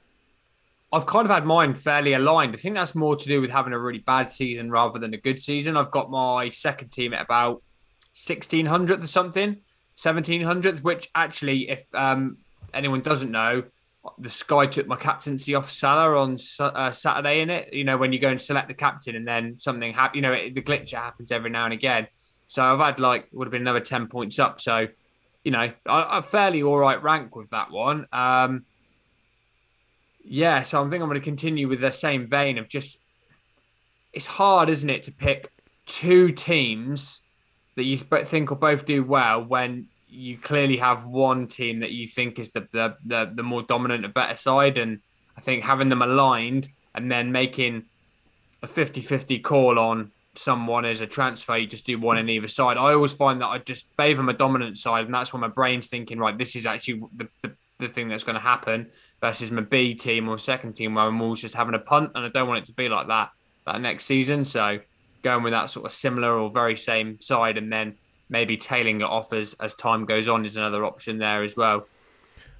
[0.92, 2.54] I've kind of had mine fairly aligned.
[2.54, 5.18] I think that's more to do with having a really bad season rather than a
[5.18, 5.76] good season.
[5.76, 7.62] I've got my second team at about
[8.12, 9.58] sixteen hundredth or something,
[9.94, 10.82] seventeen hundredth.
[10.82, 12.38] Which actually, if um,
[12.74, 13.62] anyone doesn't know,
[14.18, 17.72] the Sky took my captaincy off Salah on uh, Saturday in it.
[17.72, 20.32] You know, when you go and select the captain and then something happens, you know,
[20.32, 22.08] it, the glitch happens every now and again.
[22.50, 24.60] So I've had like would have been another ten points up.
[24.60, 24.88] So
[25.44, 28.08] you know, I, am fairly all right rank with that one.
[28.12, 28.64] Um,
[30.24, 32.98] yeah, so I think I'm going to continue with the same vein of just.
[34.12, 35.52] It's hard, isn't it, to pick
[35.86, 37.20] two teams
[37.76, 42.08] that you think will both do well when you clearly have one team that you
[42.08, 44.98] think is the the the, the more dominant, a better side, and
[45.36, 47.84] I think having them aligned and then making
[48.60, 52.76] a 50-50 call on someone as a transfer, you just do one in either side.
[52.76, 55.88] I always find that I just favour my dominant side, and that's when my brain's
[55.88, 59.62] thinking, right, this is actually the, the the thing that's going to happen versus my
[59.62, 62.48] B team or second team where I'm always just having a punt, and I don't
[62.48, 63.30] want it to be like that
[63.66, 64.44] that next season.
[64.44, 64.80] So
[65.22, 67.96] going with that sort of similar or very same side, and then
[68.28, 71.86] maybe tailing it off as as time goes on is another option there as well.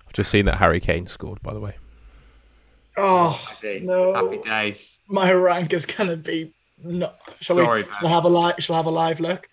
[0.07, 1.77] I've just seen that Harry Kane scored, by the way.
[2.97, 4.15] Oh no!
[4.15, 4.99] Happy days.
[5.07, 6.53] My rank is gonna be
[6.85, 7.13] no.
[7.41, 7.89] Shall Sorry, we?
[8.01, 8.55] Shall have a live?
[8.59, 9.49] Shall have a live look?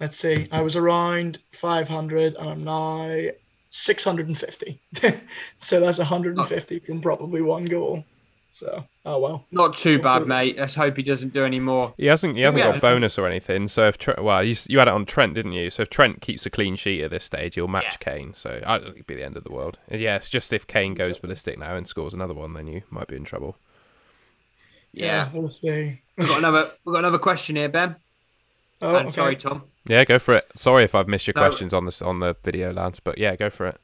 [0.00, 0.46] Let's see.
[0.50, 3.30] I was around 500, and I'm now
[3.70, 4.80] 650.
[5.58, 8.04] so that's 150 from probably one goal.
[8.52, 9.44] So oh well.
[9.52, 10.56] Not too bad, mate.
[10.58, 11.94] Let's hope he doesn't do any more.
[11.96, 12.34] He hasn't.
[12.36, 12.70] He hasn't Yeah.
[12.70, 13.68] got a bonus or anything.
[13.68, 15.70] So if Tre- well, you, you had it on Trent, didn't you?
[15.70, 18.34] So if Trent keeps a clean sheet at this stage, he'll match Kane.
[18.34, 19.78] So I think it'd be the end of the world.
[19.88, 23.06] Yeah, it's just if Kane goes ballistic now and scores another one, then you might
[23.06, 23.56] be in trouble.
[24.92, 25.28] Yeah.
[25.32, 26.00] we'll see.
[26.16, 27.96] We've got another we've got another question here, Ben.
[28.82, 29.14] Oh, I'm okay.
[29.14, 29.64] sorry, Tom.
[29.86, 30.46] Yeah, go for it.
[30.56, 31.42] Sorry if I've missed your No.
[31.42, 33.80] questions on this on the video, Lance, but yeah, go for it.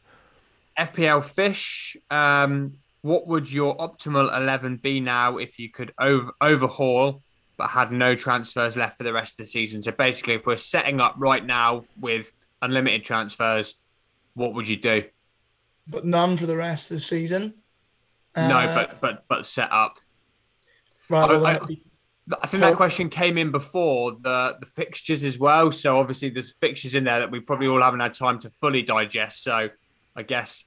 [0.79, 7.23] FPL Fish, um, what would your optimal 11 be now if you could over- overhaul
[7.57, 9.83] but had no transfers left for the rest of the season?
[9.83, 13.75] So basically, if we're setting up right now with unlimited transfers,
[14.35, 15.05] what would you do?
[15.87, 17.55] But none for the rest of the season.
[18.37, 19.99] no, Uh, but but but set up.
[21.09, 21.83] Well, I- that'd be-
[22.43, 25.71] I think that question came in before the the fixtures as well.
[25.71, 28.83] So obviously there's fixtures in there that we probably all haven't had time to fully
[28.83, 29.45] digest.
[29.45, 29.71] So
[30.17, 30.65] I guess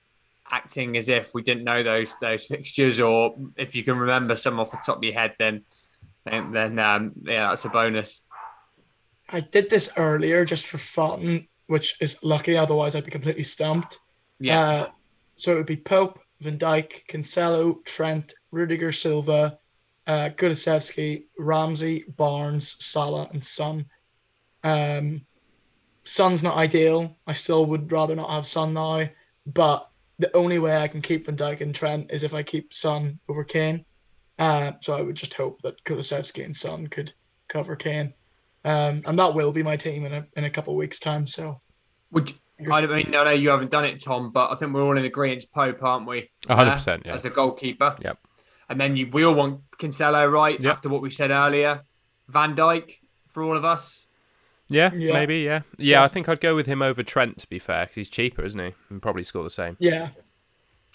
[0.49, 4.57] acting as if we didn't know those those fixtures, or if you can remember some
[4.59, 5.65] off the top of your head, then
[6.23, 8.21] then, then um, yeah, that's a bonus.
[9.29, 12.55] I did this earlier just for fun, which is lucky.
[12.57, 13.99] Otherwise, I'd be completely stumped.
[14.39, 14.89] Yeah, Uh,
[15.35, 19.59] so it would be Pope, Van Dijk, Cancelo, Trent, Rudiger, Silva,
[20.09, 23.85] uh, Kulusevski, Ramsey, Barnes, Salah, and Son.
[24.63, 25.21] Um,
[26.03, 27.15] Son's not ideal.
[27.27, 29.07] I still would rather not have Son now,
[29.45, 29.87] but
[30.17, 33.19] the only way I can keep Van Dijk and Trent is if I keep Son
[33.29, 33.85] over Kane.
[34.39, 37.13] Uh, so I would just hope that Kulusevski and Son could
[37.47, 38.11] cover Kane.
[38.65, 41.27] Um, and that will be my team in a in a couple of weeks' time.
[41.27, 41.61] So
[42.11, 44.83] would you, I mean no, no, you haven't done it, Tom, but I think we're
[44.83, 45.45] all in agreement.
[45.53, 46.29] Pope, aren't we?
[46.49, 47.13] A hundred Uh, percent, yeah.
[47.13, 47.95] As a goalkeeper.
[48.01, 48.17] Yep.
[48.69, 50.61] And then you, we all want Cancelo, right?
[50.61, 50.71] Yep.
[50.71, 51.83] After what we said earlier,
[52.27, 52.97] Van Dijk
[53.27, 54.05] for all of us.
[54.67, 55.13] Yeah, Yeah.
[55.13, 55.61] maybe, yeah.
[55.79, 56.03] yeah.
[56.03, 58.59] I think I'd go with him over Trent to be fair, because he's cheaper, isn't
[58.59, 58.75] he?
[58.91, 59.75] And probably score the same.
[59.79, 60.09] yeah,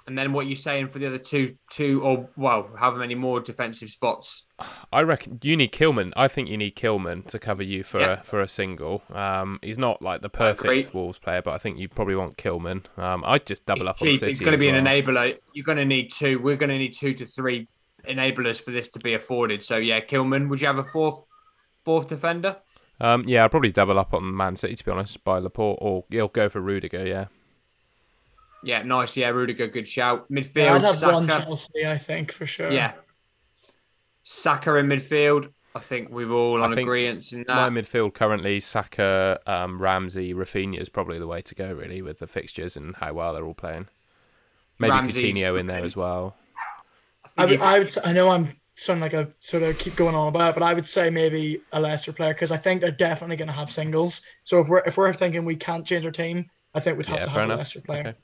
[0.07, 3.41] And then what you saying for the other two, two or well, however many more
[3.41, 4.45] defensive spots?
[4.93, 6.13] I reckon you need Kilman.
[6.15, 8.21] I think you need Kilman to cover you for Yeah.
[8.21, 9.03] a for a single.
[9.11, 12.85] Um, he's not like the perfect Wolves player, but I think you probably want Kilman.
[12.99, 14.31] Um, I'd just double up on City.
[14.31, 14.77] It's going to be well.
[14.77, 15.39] an enabler.
[15.55, 16.39] You're going to need two.
[16.39, 17.69] We're going to need two to three
[18.07, 19.63] enablers for this to be afforded.
[19.63, 20.51] So yeah, Kilman.
[20.51, 21.25] Would you have a fourth,
[21.85, 22.57] fourth defender?
[23.01, 26.05] Um, yeah, I'd probably double up on Man City to be honest, by Laporte, or
[26.11, 27.07] you'll go for Rudiger.
[27.07, 27.27] Yeah,
[28.65, 29.17] Yeah, nice.
[29.17, 30.27] Yeah, Rudiger, good shout.
[30.31, 31.45] yeah Midfield, I'd have one Saka.
[31.45, 32.71] Chelsea, I think for sure.
[32.71, 32.93] Yeah,
[34.23, 35.51] Saka in midfield.
[35.77, 40.33] I think we've all I on think agreement in my midfield currently Saka, um, Ramsey,
[40.33, 43.45] Raphinha is probably the way to go really with the fixtures and how well they're
[43.45, 43.89] all playing.
[44.79, 46.37] Maybe Ramsey's Coutinho in there as well.
[47.37, 47.99] I I think would, I would.
[48.05, 50.75] I know I'm sounding like I sort of keep going on about it, but I
[50.75, 54.23] would say maybe a lesser player because I think they're definitely going to have singles.
[54.45, 57.19] So if we're if we're thinking we can't change our team, I think we'd have
[57.19, 57.59] Yeah, to fair have a enough.
[57.59, 58.01] lesser player.
[58.01, 58.15] Okay.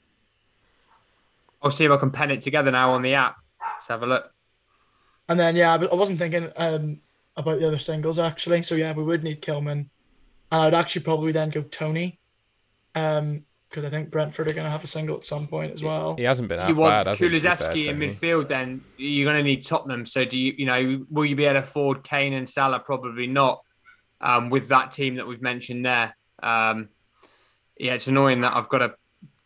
[1.62, 3.36] I'll see if I can pen it together now on the app.
[3.60, 4.32] Let's have a look.
[5.28, 7.00] And then yeah, I wasn't thinking um
[7.36, 8.62] about the other singles actually.
[8.62, 9.88] So yeah, we would need Kilman, and
[10.50, 12.18] I'd actually probably then go Toney,
[12.94, 15.80] um because I think Brentford are going to have a single at some point as
[15.80, 16.16] well.
[16.16, 18.48] He hasn't been that you bad, want has he, to be fair, Kulusevski in midfield,
[18.48, 20.04] then you're going to need Tottenham.
[20.06, 22.80] So do you, you know, will you be able to afford Kane and Salah?
[22.80, 23.62] Probably not.
[24.20, 26.88] Um, with that team that we've mentioned there, um,
[27.78, 28.94] yeah, it's annoying that I've got to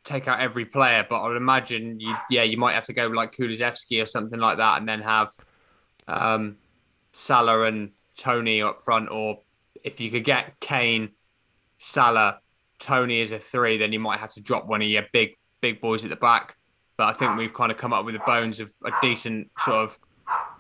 [0.05, 3.07] take out every player, but I would imagine you, yeah, you might have to go
[3.07, 5.31] like Kulusevski or something like that, and then have
[6.07, 6.57] um,
[7.13, 9.41] Salah and Toney up front, or
[9.83, 11.11] if you could get Kane,
[11.79, 12.41] Salah,
[12.79, 15.81] Toney as a three, then you might have to drop one of your big big
[15.81, 16.57] boys at the back.
[16.97, 19.77] But I think we've kind of come up with the bones of a decent sort
[19.77, 19.99] of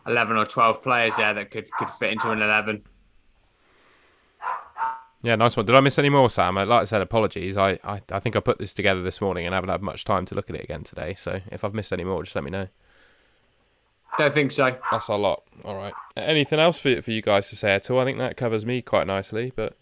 [0.07, 2.83] eleven or twelve players there that could could fit into an eleven.
[5.25, 5.65] Yeah, nice one.
[5.65, 6.57] Did I miss any more, Sam?
[6.57, 7.57] Like I said, apologies.
[7.57, 10.27] I, I, I think I put this together this morning and haven't had much time
[10.27, 11.15] to look at it again today.
[11.15, 12.69] So if I've missed any more, just let me know.
[14.19, 14.77] Don't think so.
[14.91, 15.45] That's a lot.
[15.65, 15.95] All right.
[16.15, 18.01] Anything else for for you guys to say at all?
[18.01, 19.51] I think that covers me quite nicely.
[19.57, 19.79] But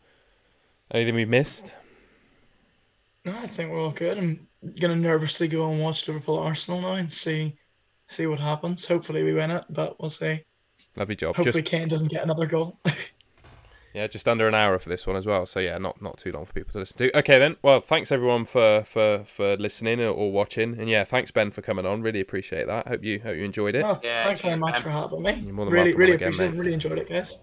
[0.93, 1.75] anything we missed?
[3.25, 4.19] No, I think we're all good.
[4.19, 4.47] I'm
[4.81, 7.57] gonna nervously go and watch Liverpool Arsenal now and see
[8.07, 8.87] see what happens.
[8.87, 10.45] Hopefully we win it, but we'll see.
[10.95, 11.35] Lovely job.
[11.35, 12.79] Hopefully Just Kane doesn't get another goal.
[13.95, 15.45] Yeah, just under an hour for this one as well.
[15.47, 17.19] So yeah, not not too long for people to listen to.
[17.19, 17.57] Okay then.
[17.63, 21.63] Well, thanks everyone for for for listening or, or watching, and yeah, thanks Ben for
[21.63, 22.03] coming on.
[22.03, 22.89] Really appreciate that.
[22.89, 23.85] Hope you hope you enjoyed it.
[23.85, 25.43] Oh, Yeah, thanks very much um, for having me.
[25.45, 26.55] You're more than really, really again, appreciate mate.
[26.57, 26.59] it.
[26.59, 27.39] Really enjoyed it, guys.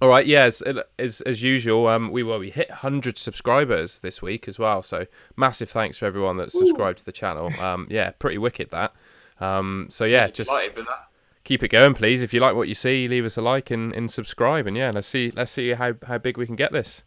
[0.00, 0.62] All right, yeah, as
[0.98, 4.82] as, as usual, um, we well we hit 100 subscribers this week as well.
[4.82, 7.52] So massive thanks for everyone that's subscribed to the channel.
[7.60, 8.94] Um, yeah, pretty wicked that.
[9.40, 11.08] Um, so yeah, just Delighted with that.
[11.44, 12.22] Keep it going, please.
[12.22, 14.66] If you like what you see, leave us a like and, and subscribe.
[14.66, 17.04] And yeah, let's see let's see how how big we can get this.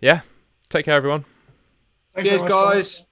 [0.00, 0.20] Yeah,
[0.68, 1.24] take care, everyone.
[2.14, 3.07] Thanks Cheers, very much, guys.